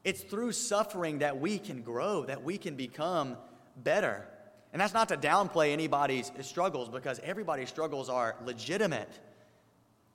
It's 0.05 0.23
through 0.23 0.53
suffering 0.53 1.19
that 1.19 1.40
we 1.40 1.59
can 1.59 1.83
grow, 1.83 2.25
that 2.25 2.45
we 2.45 2.57
can 2.57 2.77
become 2.77 3.37
better. 3.83 4.29
And 4.73 4.81
that's 4.81 4.95
not 4.95 5.09
to 5.09 5.17
downplay 5.17 5.73
anybody's 5.73 6.31
struggles 6.43 6.88
because 6.88 7.19
everybody's 7.25 7.69
struggles 7.69 8.09
are 8.09 8.37
legitimate. 8.45 9.11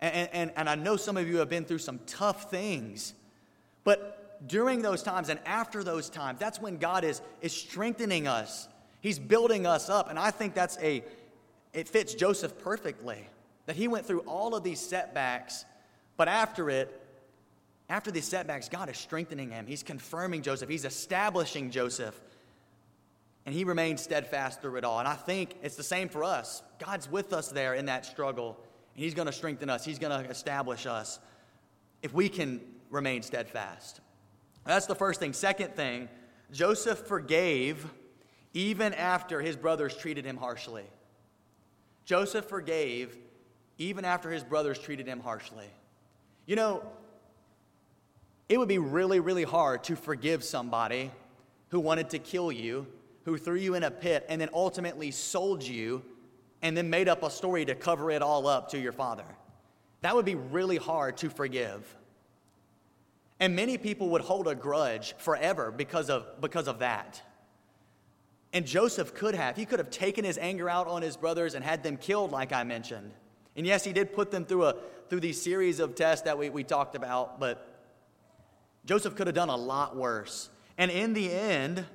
And, 0.01 0.29
and, 0.31 0.51
and 0.55 0.69
I 0.69 0.75
know 0.75 0.95
some 0.95 1.17
of 1.17 1.27
you 1.27 1.37
have 1.37 1.49
been 1.49 1.65
through 1.65 1.79
some 1.79 1.99
tough 2.05 2.49
things. 2.49 3.13
But 3.83 4.47
during 4.47 4.81
those 4.81 5.03
times 5.03 5.29
and 5.29 5.39
after 5.45 5.83
those 5.83 6.09
times, 6.09 6.39
that's 6.39 6.61
when 6.61 6.77
God 6.77 7.03
is, 7.03 7.21
is 7.41 7.53
strengthening 7.53 8.27
us. 8.27 8.67
He's 9.01 9.19
building 9.19 9.65
us 9.65 9.89
up. 9.89 10.09
And 10.09 10.17
I 10.17 10.31
think 10.31 10.53
that's 10.53 10.77
a, 10.81 11.03
it 11.73 11.87
fits 11.87 12.13
Joseph 12.13 12.57
perfectly. 12.59 13.27
That 13.65 13.75
he 13.75 13.87
went 13.87 14.05
through 14.05 14.21
all 14.21 14.55
of 14.55 14.63
these 14.63 14.79
setbacks, 14.79 15.63
but 16.17 16.27
after 16.27 16.69
it, 16.71 16.99
after 17.87 18.09
these 18.11 18.25
setbacks, 18.25 18.67
God 18.69 18.89
is 18.89 18.97
strengthening 18.97 19.51
him. 19.51 19.67
He's 19.67 19.83
confirming 19.83 20.41
Joseph, 20.41 20.69
he's 20.69 20.85
establishing 20.85 21.71
Joseph. 21.71 22.19
And 23.45 23.55
he 23.55 23.63
remained 23.63 23.99
steadfast 23.99 24.61
through 24.61 24.75
it 24.75 24.83
all. 24.83 24.99
And 24.99 25.07
I 25.07 25.15
think 25.15 25.55
it's 25.63 25.75
the 25.75 25.83
same 25.83 26.09
for 26.09 26.23
us. 26.23 26.61
God's 26.77 27.09
with 27.09 27.33
us 27.33 27.49
there 27.49 27.73
in 27.73 27.85
that 27.85 28.05
struggle. 28.05 28.57
He's 28.99 29.13
going 29.13 29.27
to 29.27 29.31
strengthen 29.31 29.69
us, 29.69 29.85
He's 29.85 29.97
going 29.97 30.23
to 30.23 30.29
establish 30.29 30.85
us 30.85 31.19
if 32.01 32.13
we 32.13 32.27
can 32.27 32.59
remain 32.89 33.21
steadfast. 33.21 34.01
That's 34.65 34.87
the 34.87 34.95
first 34.95 35.21
thing. 35.21 35.31
Second 35.31 35.73
thing, 35.73 36.09
Joseph 36.51 36.99
forgave 37.07 37.85
even 38.53 38.93
after 38.93 39.39
his 39.41 39.55
brothers 39.55 39.95
treated 39.95 40.25
him 40.25 40.35
harshly. 40.35 40.83
Joseph 42.03 42.45
forgave 42.45 43.15
even 43.77 44.03
after 44.03 44.29
his 44.31 44.43
brothers 44.43 44.77
treated 44.77 45.07
him 45.07 45.21
harshly. 45.21 45.67
You 46.45 46.57
know, 46.57 46.83
it 48.49 48.57
would 48.57 48.67
be 48.67 48.79
really, 48.79 49.21
really 49.21 49.43
hard 49.43 49.83
to 49.85 49.95
forgive 49.95 50.43
somebody 50.43 51.09
who 51.69 51.79
wanted 51.79 52.09
to 52.09 52.19
kill 52.19 52.51
you, 52.51 52.85
who 53.23 53.37
threw 53.37 53.55
you 53.55 53.75
in 53.75 53.83
a 53.83 53.91
pit, 53.91 54.25
and 54.27 54.41
then 54.41 54.49
ultimately 54.53 55.11
sold 55.11 55.63
you 55.63 56.03
and 56.61 56.75
then 56.75 56.89
made 56.89 57.07
up 57.07 57.23
a 57.23 57.29
story 57.29 57.65
to 57.65 57.75
cover 57.75 58.11
it 58.11 58.21
all 58.21 58.47
up 58.47 58.69
to 58.69 58.79
your 58.79 58.91
father. 58.91 59.25
That 60.01 60.15
would 60.15 60.25
be 60.25 60.35
really 60.35 60.77
hard 60.77 61.17
to 61.17 61.29
forgive. 61.29 61.95
And 63.39 63.55
many 63.55 63.77
people 63.77 64.09
would 64.09 64.21
hold 64.21 64.47
a 64.47 64.55
grudge 64.55 65.15
forever 65.17 65.71
because 65.71 66.09
of, 66.09 66.41
because 66.41 66.67
of 66.67 66.79
that. 66.79 67.21
And 68.51 68.65
Joseph 68.65 69.13
could 69.13 69.35
have. 69.35 69.55
He 69.55 69.65
could 69.65 69.79
have 69.79 69.91
taken 69.91 70.25
his 70.25 70.37
anger 70.37 70.69
out 70.69 70.87
on 70.87 71.01
his 71.01 71.15
brothers 71.15 71.53
and 71.53 71.63
had 71.63 71.83
them 71.83 71.97
killed, 71.97 72.31
like 72.31 72.51
I 72.51 72.63
mentioned. 72.63 73.11
And 73.55 73.65
yes, 73.65 73.83
he 73.83 73.93
did 73.93 74.13
put 74.13 74.31
them 74.31 74.45
through, 74.45 74.65
a, 74.65 74.75
through 75.09 75.19
these 75.19 75.41
series 75.41 75.79
of 75.79 75.95
tests 75.95 76.25
that 76.25 76.37
we, 76.37 76.49
we 76.49 76.63
talked 76.63 76.95
about, 76.95 77.39
but 77.39 77.65
Joseph 78.85 79.15
could 79.15 79.27
have 79.27 79.35
done 79.35 79.49
a 79.49 79.55
lot 79.55 79.95
worse. 79.95 80.49
And 80.77 80.89
in 80.89 81.13
the 81.13 81.31
end, 81.31 81.85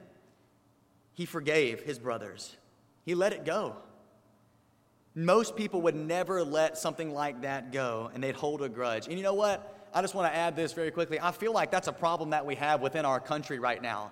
he 1.14 1.24
forgave 1.24 1.80
his 1.80 1.98
brothers, 1.98 2.56
he 3.04 3.14
let 3.14 3.32
it 3.32 3.44
go. 3.44 3.76
Most 5.14 5.54
people 5.54 5.82
would 5.82 5.94
never 5.94 6.42
let 6.42 6.76
something 6.76 7.12
like 7.12 7.42
that 7.42 7.70
go 7.70 8.10
and 8.14 8.22
they'd 8.22 8.34
hold 8.34 8.62
a 8.62 8.68
grudge. 8.68 9.06
And 9.06 9.16
you 9.16 9.22
know 9.22 9.34
what? 9.34 9.88
I 9.94 10.00
just 10.00 10.14
want 10.14 10.32
to 10.32 10.36
add 10.36 10.56
this 10.56 10.72
very 10.72 10.90
quickly. 10.90 11.20
I 11.20 11.30
feel 11.30 11.52
like 11.52 11.70
that's 11.70 11.86
a 11.86 11.92
problem 11.92 12.30
that 12.30 12.44
we 12.44 12.56
have 12.56 12.80
within 12.80 13.04
our 13.04 13.20
country 13.20 13.60
right 13.60 13.80
now. 13.80 14.10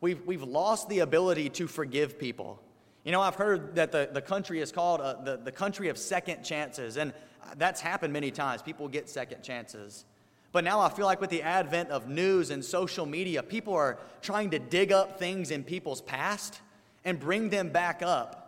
We've, 0.00 0.20
we've 0.26 0.42
lost 0.42 0.88
the 0.88 1.00
ability 1.00 1.50
to 1.50 1.68
forgive 1.68 2.18
people. 2.18 2.60
You 3.04 3.12
know, 3.12 3.20
I've 3.20 3.36
heard 3.36 3.76
that 3.76 3.92
the, 3.92 4.10
the 4.12 4.20
country 4.20 4.60
is 4.60 4.72
called 4.72 5.00
uh, 5.00 5.22
the, 5.22 5.36
the 5.36 5.52
country 5.52 5.88
of 5.88 5.96
second 5.96 6.42
chances, 6.42 6.96
and 6.96 7.12
that's 7.56 7.80
happened 7.80 8.12
many 8.12 8.32
times. 8.32 8.60
People 8.60 8.88
get 8.88 9.08
second 9.08 9.42
chances. 9.42 10.04
But 10.52 10.64
now 10.64 10.80
I 10.80 10.88
feel 10.88 11.06
like 11.06 11.20
with 11.20 11.30
the 11.30 11.42
advent 11.42 11.90
of 11.90 12.08
news 12.08 12.50
and 12.50 12.64
social 12.64 13.06
media, 13.06 13.42
people 13.42 13.74
are 13.74 13.98
trying 14.20 14.50
to 14.50 14.58
dig 14.58 14.90
up 14.90 15.18
things 15.18 15.52
in 15.52 15.62
people's 15.62 16.00
past 16.00 16.60
and 17.04 17.20
bring 17.20 17.50
them 17.50 17.68
back 17.68 18.02
up 18.02 18.39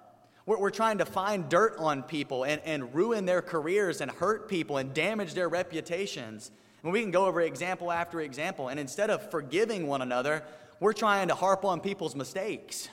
we're, 0.47 0.59
we're 0.59 0.71
trying 0.71 0.99
to 0.99 1.05
find 1.05 1.49
dirt 1.49 1.77
on 1.79 2.03
people 2.03 2.45
and, 2.45 2.61
and 2.65 2.95
ruin 2.95 3.27
their 3.27 3.43
careers 3.43 4.01
and 4.01 4.11
hurt 4.11 4.49
people 4.49 4.77
and 4.77 4.93
damage 4.93 5.35
their 5.35 5.49
reputations. 5.49 6.51
And 6.83 6.93
we 6.93 7.01
can 7.01 7.11
go 7.11 7.27
over 7.27 7.41
example 7.41 7.93
after 7.93 8.21
example. 8.21 8.69
And 8.69 8.81
instead 8.81 9.11
of 9.11 9.31
forgiving 9.31 9.87
one 9.87 10.03
another, 10.03 10.43
we're 10.81 10.93
trying 10.93 11.29
to 11.29 11.35
harp 11.35 11.65
on 11.65 11.81
people's 11.81 12.17
mistakes. 12.17 12.89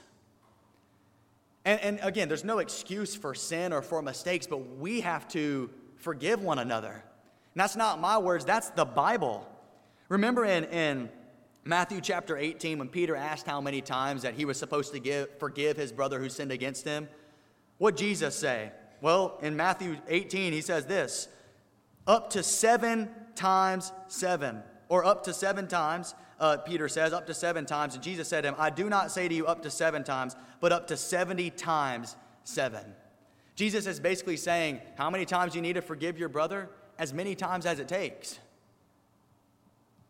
And, 1.66 1.80
and, 1.82 2.00
again, 2.04 2.28
there's 2.28 2.44
no 2.44 2.60
excuse 2.60 3.16
for 3.16 3.36
sin 3.36 3.74
or 3.74 3.82
for 3.82 4.02
mistakes, 4.02 4.48
but 4.48 4.78
we 4.78 5.02
have 5.02 5.28
to 5.30 5.70
forgive 5.98 6.42
one 6.42 6.60
another. 6.60 6.92
And 6.92 7.62
that's 7.62 7.76
not 7.76 8.00
my 8.00 8.18
words, 8.18 8.46
that's 8.46 8.70
the 8.70 8.86
Bible. 8.86 9.48
Remember 10.08 10.46
in, 10.46 10.64
in 10.66 11.10
Matthew 11.66 12.00
chapter 12.00 12.38
18, 12.38 12.80
when 12.80 12.88
Peter 12.88 13.16
asked 13.16 13.46
how 13.46 13.60
many 13.60 13.82
times 13.82 14.22
that 14.22 14.36
he 14.36 14.46
was 14.46 14.58
supposed 14.58 14.94
to 14.94 15.00
give, 15.00 15.38
forgive 15.38 15.78
his 15.78 15.92
brother 15.92 16.20
who 16.20 16.30
sinned 16.30 16.52
against 16.52 16.86
him? 16.86 17.10
What 17.80 17.98
Jesus 17.98 18.36
say? 18.36 18.72
Well, 19.02 19.40
in 19.42 19.56
Matthew 19.56 19.98
18, 20.08 20.54
he 20.54 20.62
says 20.62 20.86
this 20.86 21.28
up 22.06 22.30
to 22.32 22.44
seven 22.44 23.10
times 23.36 23.92
seven, 24.08 24.62
or 24.90 25.06
up 25.06 25.24
to 25.24 25.34
seven 25.34 25.68
times, 25.68 26.14
uh, 26.40 26.58
Peter 26.58 26.88
says, 26.88 27.14
up 27.14 27.28
to 27.28 27.34
seven 27.34 27.66
times. 27.66 27.96
And 27.96 28.04
Jesus 28.04 28.28
said 28.28 28.42
to 28.42 28.50
him, 28.50 28.56
I 28.58 28.70
do 28.70 28.90
not 28.90 29.12
say 29.12 29.28
to 29.28 29.34
you 29.34 29.46
up 29.48 29.62
to 29.64 29.70
seven 29.70 30.04
times, 30.04 30.36
but 30.62 30.72
up 30.72 30.88
to 30.88 30.98
70 30.98 31.50
times 31.52 32.16
seven. 32.44 32.84
Jesus 33.56 33.88
is 33.88 34.00
basically 34.00 34.38
saying, 34.38 34.80
How 34.96 35.10
many 35.10 35.26
times 35.26 35.56
you 35.56 35.62
need 35.62 35.74
to 35.74 35.82
forgive 35.82 36.18
your 36.18 36.30
brother? 36.30 36.70
As 36.98 37.14
many 37.14 37.36
times 37.36 37.66
as 37.66 37.80
it 37.80 37.88
takes. 37.88 38.40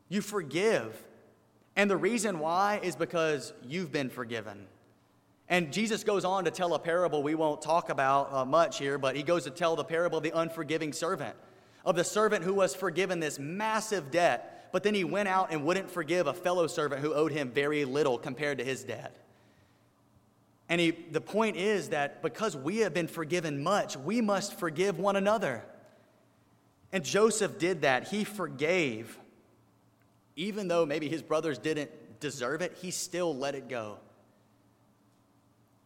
You 0.08 0.21
forgive. 0.21 1.03
And 1.75 1.89
the 1.89 1.97
reason 1.97 2.39
why 2.39 2.79
is 2.82 2.95
because 2.95 3.53
you've 3.63 3.91
been 3.91 4.10
forgiven. 4.10 4.67
And 5.49 5.73
Jesus 5.73 6.03
goes 6.03 6.23
on 6.23 6.45
to 6.45 6.51
tell 6.51 6.75
a 6.75 6.79
parable 6.79 7.23
we 7.23 7.33
won't 7.33 7.62
talk 7.62 7.89
about 7.89 8.31
uh, 8.31 8.45
much 8.45 8.77
here, 8.77 8.99
but 8.99 9.15
he 9.15 9.23
goes 9.23 9.45
to 9.45 9.49
tell 9.49 9.75
the 9.75 9.83
parable 9.83 10.19
of 10.19 10.23
the 10.23 10.38
unforgiving 10.38 10.93
servant, 10.93 11.35
of 11.83 11.95
the 11.95 12.03
servant 12.03 12.43
who 12.43 12.53
was 12.53 12.75
forgiven 12.75 13.19
this 13.19 13.39
massive 13.39 14.12
debt, 14.12 14.69
but 14.71 14.83
then 14.83 14.93
he 14.93 15.03
went 15.03 15.27
out 15.27 15.51
and 15.51 15.65
wouldn't 15.65 15.89
forgive 15.89 16.27
a 16.27 16.33
fellow 16.33 16.67
servant 16.67 17.01
who 17.01 17.15
owed 17.15 17.31
him 17.31 17.49
very 17.49 17.83
little 17.83 18.19
compared 18.19 18.59
to 18.59 18.63
his 18.63 18.83
debt. 18.83 19.15
And 20.69 20.79
he, 20.79 20.91
the 20.91 21.21
point 21.21 21.57
is 21.57 21.89
that 21.89 22.21
because 22.21 22.55
we 22.55 22.77
have 22.77 22.93
been 22.93 23.07
forgiven 23.07 23.63
much, 23.63 23.97
we 23.97 24.21
must 24.21 24.59
forgive 24.59 24.99
one 24.99 25.15
another. 25.15 25.63
And 26.91 27.03
Joseph 27.03 27.57
did 27.57 27.81
that. 27.81 28.07
He 28.07 28.23
forgave. 28.23 29.17
Even 30.35 30.67
though 30.67 30.85
maybe 30.85 31.09
his 31.09 31.23
brothers 31.23 31.57
didn't 31.57 31.89
deserve 32.19 32.62
it, 32.62 32.77
he 32.81 32.91
still 32.91 33.35
let 33.35 33.55
it 33.55 33.67
go. 33.67 33.97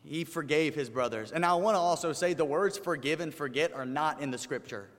He 0.04 0.26
forgave 0.26 0.76
his 0.76 0.90
brothers. 0.90 1.32
And 1.32 1.46
I 1.46 1.54
want 1.56 1.76
to 1.76 1.80
also 1.80 2.14
say 2.14 2.34
the 2.34 2.46
words 2.46 2.78
forgive 2.78 3.22
and 3.22 3.34
forget 3.34 3.74
are 3.74 3.86
not 3.86 4.22
in 4.22 4.32
the 4.32 4.38
scripture. 4.38 4.90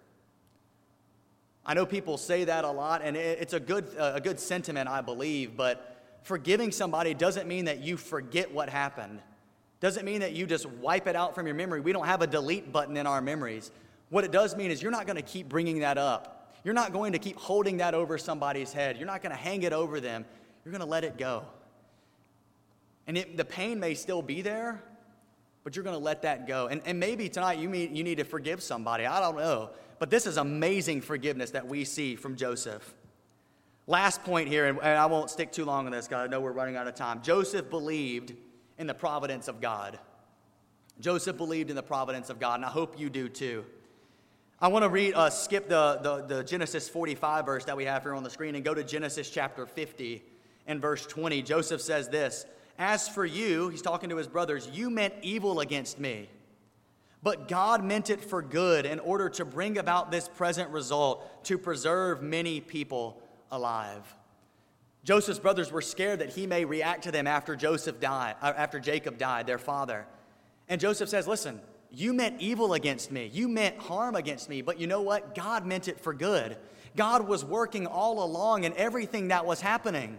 I 1.66 1.74
know 1.74 1.86
people 1.86 2.18
say 2.18 2.44
that 2.44 2.64
a 2.64 2.70
lot, 2.70 3.00
and 3.02 3.16
it's 3.16 3.54
a 3.54 3.60
good, 3.60 3.88
a 3.98 4.20
good 4.20 4.38
sentiment, 4.38 4.88
I 4.88 5.00
believe, 5.00 5.56
but 5.56 6.18
forgiving 6.22 6.72
somebody 6.72 7.14
doesn't 7.14 7.46
mean 7.46 7.66
that 7.66 7.80
you 7.80 7.96
forget 7.96 8.52
what 8.52 8.68
happened. 8.68 9.20
Doesn't 9.80 10.04
mean 10.04 10.20
that 10.20 10.32
you 10.32 10.46
just 10.46 10.66
wipe 10.66 11.06
it 11.06 11.16
out 11.16 11.34
from 11.34 11.46
your 11.46 11.54
memory. 11.54 11.80
We 11.80 11.92
don't 11.92 12.06
have 12.06 12.22
a 12.22 12.26
delete 12.26 12.72
button 12.72 12.96
in 12.96 13.06
our 13.06 13.20
memories. 13.20 13.70
What 14.10 14.24
it 14.24 14.32
does 14.32 14.56
mean 14.56 14.70
is 14.70 14.82
you're 14.82 14.90
not 14.90 15.06
going 15.06 15.16
to 15.16 15.22
keep 15.22 15.48
bringing 15.48 15.80
that 15.80 15.98
up. 15.98 16.54
You're 16.64 16.74
not 16.74 16.92
going 16.92 17.12
to 17.12 17.18
keep 17.18 17.36
holding 17.36 17.78
that 17.78 17.94
over 17.94 18.16
somebody's 18.16 18.72
head. 18.72 18.96
You're 18.96 19.06
not 19.06 19.22
going 19.22 19.32
to 19.32 19.38
hang 19.38 19.62
it 19.62 19.72
over 19.72 20.00
them. 20.00 20.24
You're 20.64 20.72
going 20.72 20.80
to 20.80 20.86
let 20.86 21.04
it 21.04 21.18
go. 21.18 21.44
And 23.06 23.18
it, 23.18 23.36
the 23.36 23.44
pain 23.44 23.78
may 23.78 23.94
still 23.94 24.22
be 24.22 24.40
there, 24.40 24.82
but 25.64 25.74
you're 25.74 25.82
going 25.82 25.96
to 25.96 26.02
let 26.02 26.22
that 26.22 26.46
go. 26.46 26.68
And, 26.68 26.82
and 26.84 27.00
maybe 27.00 27.28
tonight 27.28 27.58
you, 27.58 27.68
mean, 27.68 27.96
you 27.96 28.04
need 28.04 28.18
to 28.18 28.24
forgive 28.24 28.62
somebody. 28.62 29.06
I 29.06 29.18
don't 29.18 29.36
know. 29.36 29.70
But 29.98 30.10
this 30.10 30.26
is 30.26 30.36
amazing 30.36 31.00
forgiveness 31.00 31.52
that 31.52 31.66
we 31.66 31.84
see 31.84 32.14
from 32.16 32.36
Joseph. 32.36 32.94
Last 33.86 34.22
point 34.22 34.48
here, 34.48 34.66
and 34.66 34.80
I 34.82 35.06
won't 35.06 35.30
stick 35.30 35.52
too 35.52 35.64
long 35.64 35.86
on 35.86 35.92
this 35.92 36.06
because 36.06 36.26
I 36.26 36.30
know 36.30 36.40
we're 36.40 36.52
running 36.52 36.76
out 36.76 36.86
of 36.86 36.94
time. 36.94 37.22
Joseph 37.22 37.70
believed 37.70 38.34
in 38.78 38.86
the 38.86 38.94
providence 38.94 39.48
of 39.48 39.60
God. 39.60 39.98
Joseph 41.00 41.36
believed 41.36 41.70
in 41.70 41.76
the 41.76 41.82
providence 41.82 42.30
of 42.30 42.38
God, 42.38 42.56
and 42.56 42.64
I 42.64 42.68
hope 42.68 42.98
you 42.98 43.10
do 43.10 43.28
too. 43.28 43.64
I 44.60 44.68
want 44.68 44.84
to 44.84 44.88
read, 44.88 45.14
uh, 45.14 45.30
skip 45.30 45.68
the, 45.68 45.98
the, 46.02 46.36
the 46.36 46.44
Genesis 46.44 46.88
45 46.88 47.44
verse 47.44 47.64
that 47.64 47.76
we 47.76 47.84
have 47.84 48.02
here 48.02 48.14
on 48.14 48.22
the 48.22 48.30
screen 48.30 48.54
and 48.54 48.64
go 48.64 48.72
to 48.72 48.84
Genesis 48.84 49.28
chapter 49.28 49.66
50 49.66 50.22
and 50.66 50.80
verse 50.80 51.04
20. 51.06 51.42
Joseph 51.42 51.80
says 51.80 52.08
this 52.08 52.46
As 52.78 53.08
for 53.08 53.24
you, 53.24 53.68
he's 53.68 53.82
talking 53.82 54.10
to 54.10 54.16
his 54.16 54.26
brothers, 54.26 54.68
you 54.72 54.90
meant 54.90 55.14
evil 55.22 55.60
against 55.60 55.98
me, 56.00 56.28
but 57.22 57.48
God 57.48 57.84
meant 57.84 58.10
it 58.10 58.20
for 58.20 58.42
good 58.42 58.84
in 58.84 58.98
order 58.98 59.28
to 59.30 59.44
bring 59.44 59.78
about 59.78 60.10
this 60.10 60.28
present 60.28 60.70
result 60.70 61.44
to 61.44 61.56
preserve 61.56 62.22
many 62.22 62.60
people 62.60 63.22
alive. 63.50 64.02
Joseph's 65.04 65.38
brothers 65.38 65.70
were 65.70 65.82
scared 65.82 66.20
that 66.20 66.30
he 66.30 66.46
may 66.46 66.64
react 66.64 67.04
to 67.04 67.12
them 67.12 67.26
after 67.26 67.54
Joseph 67.54 68.00
died, 68.00 68.36
uh, 68.40 68.52
after 68.56 68.80
Jacob 68.80 69.18
died, 69.18 69.46
their 69.46 69.58
father. 69.58 70.06
And 70.68 70.80
Joseph 70.80 71.10
says, 71.10 71.28
Listen, 71.28 71.60
you 71.90 72.12
meant 72.12 72.40
evil 72.40 72.72
against 72.72 73.12
me. 73.12 73.30
You 73.32 73.46
meant 73.46 73.78
harm 73.78 74.16
against 74.16 74.48
me. 74.48 74.62
But 74.62 74.80
you 74.80 74.86
know 74.86 75.02
what? 75.02 75.34
God 75.34 75.66
meant 75.66 75.88
it 75.88 76.00
for 76.00 76.14
good. 76.14 76.56
God 76.96 77.28
was 77.28 77.44
working 77.44 77.86
all 77.86 78.24
along 78.24 78.64
in 78.64 78.72
everything 78.76 79.28
that 79.28 79.44
was 79.44 79.60
happening. 79.60 80.18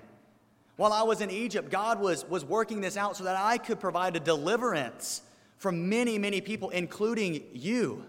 While 0.76 0.92
I 0.92 1.04
was 1.04 1.22
in 1.22 1.32
Egypt, 1.32 1.70
God 1.70 2.00
was, 2.00 2.26
was 2.28 2.44
working 2.44 2.82
this 2.82 2.98
out 2.98 3.16
so 3.16 3.24
that 3.24 3.38
I 3.38 3.58
could 3.58 3.80
provide 3.80 4.16
a 4.16 4.20
deliverance 4.20 5.22
from 5.58 5.88
many, 5.88 6.18
many 6.18 6.42
people, 6.42 6.70
including 6.70 7.44
you, 7.54 8.06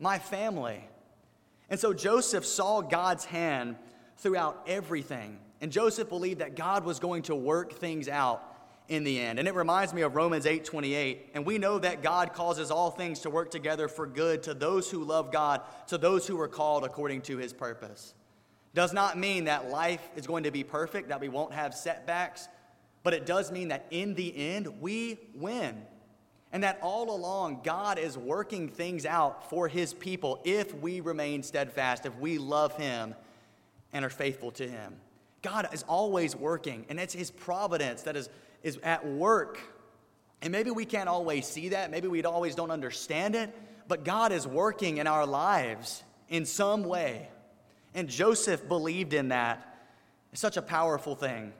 my 0.00 0.18
family. 0.18 0.82
And 1.68 1.78
so 1.78 1.92
Joseph 1.92 2.46
saw 2.46 2.80
God's 2.80 3.26
hand 3.26 3.76
throughout 4.16 4.62
everything. 4.66 5.38
And 5.60 5.70
Joseph 5.70 6.08
believed 6.08 6.40
that 6.40 6.56
God 6.56 6.84
was 6.84 6.98
going 6.98 7.22
to 7.24 7.34
work 7.34 7.74
things 7.74 8.08
out 8.08 8.42
in 8.88 9.04
the 9.04 9.20
end. 9.20 9.38
And 9.38 9.46
it 9.46 9.54
reminds 9.54 9.92
me 9.92 10.02
of 10.02 10.16
Romans 10.16 10.46
8:28. 10.46 11.30
And 11.34 11.44
we 11.44 11.58
know 11.58 11.78
that 11.78 12.02
God 12.02 12.32
causes 12.32 12.70
all 12.70 12.90
things 12.90 13.20
to 13.20 13.30
work 13.30 13.50
together 13.50 13.86
for 13.86 14.06
good 14.06 14.42
to 14.44 14.54
those 14.54 14.90
who 14.90 15.04
love 15.04 15.30
God, 15.30 15.60
to 15.88 15.98
those 15.98 16.26
who 16.26 16.40
are 16.40 16.48
called 16.48 16.84
according 16.84 17.22
to 17.22 17.36
his 17.36 17.52
purpose. 17.52 18.14
Does 18.74 18.92
not 18.92 19.18
mean 19.18 19.44
that 19.44 19.70
life 19.70 20.06
is 20.16 20.26
going 20.26 20.44
to 20.44 20.50
be 20.50 20.62
perfect, 20.62 21.08
that 21.08 21.20
we 21.20 21.28
won't 21.28 21.52
have 21.52 21.74
setbacks, 21.74 22.48
but 23.02 23.14
it 23.14 23.26
does 23.26 23.50
mean 23.50 23.68
that 23.68 23.86
in 23.90 24.14
the 24.14 24.36
end 24.36 24.80
we 24.80 25.18
win. 25.34 25.82
And 26.52 26.62
that 26.62 26.78
all 26.82 27.14
along 27.14 27.60
God 27.62 27.98
is 27.98 28.16
working 28.16 28.68
things 28.68 29.04
out 29.04 29.50
for 29.50 29.68
his 29.68 29.92
people 29.92 30.40
if 30.44 30.74
we 30.74 31.00
remain 31.00 31.42
steadfast, 31.42 32.06
if 32.06 32.16
we 32.16 32.38
love 32.38 32.74
him 32.76 33.14
and 33.92 34.04
are 34.04 34.10
faithful 34.10 34.50
to 34.52 34.66
him. 34.66 34.96
God 35.42 35.68
is 35.72 35.84
always 35.84 36.34
working, 36.34 36.84
and 36.88 36.98
it's 36.98 37.14
His 37.14 37.30
providence 37.30 38.02
that 38.02 38.16
is, 38.16 38.28
is 38.62 38.78
at 38.82 39.06
work. 39.06 39.60
And 40.42 40.52
maybe 40.52 40.70
we 40.70 40.84
can't 40.84 41.08
always 41.08 41.46
see 41.46 41.70
that, 41.70 41.90
maybe 41.90 42.08
we 42.08 42.22
always 42.24 42.54
don't 42.54 42.70
understand 42.70 43.34
it, 43.34 43.54
but 43.86 44.04
God 44.04 44.32
is 44.32 44.46
working 44.46 44.98
in 44.98 45.06
our 45.06 45.26
lives 45.26 46.02
in 46.28 46.44
some 46.44 46.84
way. 46.84 47.28
And 47.98 48.08
Joseph 48.08 48.68
believed 48.68 49.12
in 49.12 49.30
that. 49.30 49.76
It's 50.30 50.40
such 50.40 50.56
a 50.56 50.62
powerful 50.62 51.16
thing. 51.16 51.52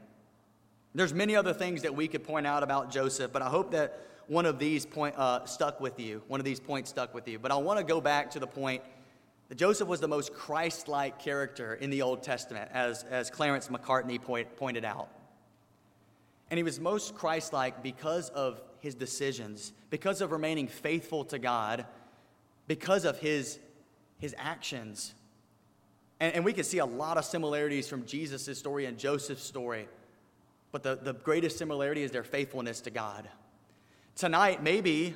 There's 0.94 1.12
many 1.12 1.35
other 1.35 1.53
things 1.53 1.83
that 1.83 1.96
we 1.96 2.07
could 2.07 2.22
point 2.22 2.46
out 2.46 2.62
about 2.62 2.92
Joseph, 2.92 3.33
but 3.33 3.42
I 3.42 3.48
hope 3.48 3.72
that 3.72 3.98
one 4.29 4.46
of 4.46 4.61
these 4.61 4.87
point, 4.87 5.16
uh, 5.18 5.44
stuck 5.46 5.81
with 5.81 5.98
you. 5.98 6.22
One 6.29 6.38
of 6.38 6.44
these 6.44 6.61
points 6.61 6.90
stuck 6.90 7.12
with 7.12 7.27
you. 7.27 7.40
But 7.40 7.51
I 7.51 7.57
want 7.57 7.81
to 7.81 7.85
go 7.85 8.01
back 8.01 8.31
to 8.31 8.38
the 8.38 8.46
point 8.46 8.85
that 9.48 9.57
Joseph 9.57 9.88
was 9.88 9.98
the 9.98 10.07
most 10.07 10.33
Christ 10.33 10.87
like 10.87 11.18
character 11.18 11.74
in 11.74 11.90
the 11.90 12.03
Old 12.03 12.22
Testament, 12.22 12.70
as, 12.72 13.03
as 13.11 13.31
Clarence 13.31 13.66
Macartney 13.66 14.22
point, 14.22 14.55
pointed 14.55 14.85
out. 14.85 15.09
And 16.53 16.57
he 16.57 16.62
was 16.62 16.79
most 16.79 17.16
Christ 17.16 17.53
like 17.53 17.83
because 17.83 18.29
of 18.29 18.61
his 18.79 18.94
decisions, 18.94 19.72
because 19.90 20.20
of 20.20 20.31
remaining 20.31 20.68
faithful 20.68 21.24
to 21.24 21.40
God, 21.40 21.85
because 22.68 23.05
of 23.05 23.18
his, 23.18 23.59
his 24.18 24.37
actions. 24.38 25.14
And, 26.20 26.35
and 26.35 26.44
we 26.44 26.52
can 26.52 26.64
see 26.64 26.78
a 26.78 26.87
lot 26.87 27.16
of 27.16 27.24
similarities 27.24 27.88
from 27.88 28.04
Jesus' 28.04 28.59
story 28.59 28.87
and 28.87 28.98
Joseph's 28.98 29.42
story, 29.42 29.88
but 30.72 30.83
the, 30.83 30.98
the 31.00 31.14
greatest 31.14 31.59
similarity 31.59 32.02
is 32.02 32.11
their 32.11 32.24
faithfulness 32.24 32.81
to 32.83 32.90
God. 32.90 33.28
Tonight, 34.16 34.62
maybe 34.62 35.14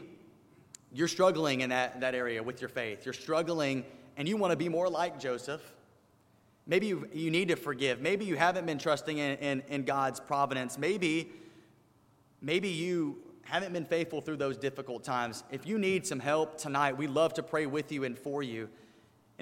you're 0.92 1.08
struggling 1.08 1.62
in 1.62 1.70
that, 1.70 2.00
that 2.00 2.14
area 2.14 2.42
with 2.42 2.60
your 2.60 2.68
faith. 2.68 3.04
You're 3.04 3.14
struggling 3.14 3.84
and 4.16 4.28
you 4.28 4.36
want 4.36 4.52
to 4.52 4.56
be 4.56 4.68
more 4.68 4.88
like 4.88 5.18
Joseph, 5.18 5.62
maybe 6.66 6.86
you, 6.86 7.08
you 7.12 7.30
need 7.30 7.48
to 7.48 7.56
forgive. 7.56 8.00
Maybe 8.00 8.24
you 8.24 8.36
haven't 8.36 8.66
been 8.66 8.78
trusting 8.78 9.18
in, 9.18 9.38
in, 9.38 9.62
in 9.68 9.84
God's 9.84 10.20
providence. 10.20 10.78
Maybe, 10.78 11.30
maybe 12.40 12.68
you 12.68 13.18
haven't 13.42 13.72
been 13.72 13.84
faithful 13.84 14.20
through 14.20 14.36
those 14.36 14.56
difficult 14.56 15.02
times. 15.02 15.44
If 15.50 15.66
you 15.66 15.78
need 15.78 16.06
some 16.06 16.20
help 16.20 16.58
tonight, 16.58 16.96
we'd 16.96 17.10
love 17.10 17.34
to 17.34 17.42
pray 17.42 17.66
with 17.66 17.90
you 17.90 18.04
and 18.04 18.18
for 18.18 18.42
you. 18.42 18.68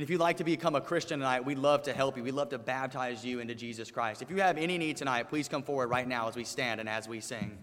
And 0.00 0.04
if 0.04 0.08
you'd 0.08 0.18
like 0.18 0.38
to 0.38 0.44
become 0.44 0.76
a 0.76 0.80
Christian 0.80 1.18
tonight, 1.18 1.44
we'd 1.44 1.58
love 1.58 1.82
to 1.82 1.92
help 1.92 2.16
you. 2.16 2.22
We'd 2.22 2.32
love 2.32 2.48
to 2.48 2.58
baptize 2.58 3.22
you 3.22 3.38
into 3.38 3.54
Jesus 3.54 3.90
Christ. 3.90 4.22
If 4.22 4.30
you 4.30 4.40
have 4.40 4.56
any 4.56 4.78
need 4.78 4.96
tonight, 4.96 5.28
please 5.28 5.46
come 5.46 5.62
forward 5.62 5.88
right 5.88 6.08
now 6.08 6.26
as 6.26 6.36
we 6.36 6.42
stand 6.42 6.80
and 6.80 6.88
as 6.88 7.06
we 7.06 7.20
sing. 7.20 7.58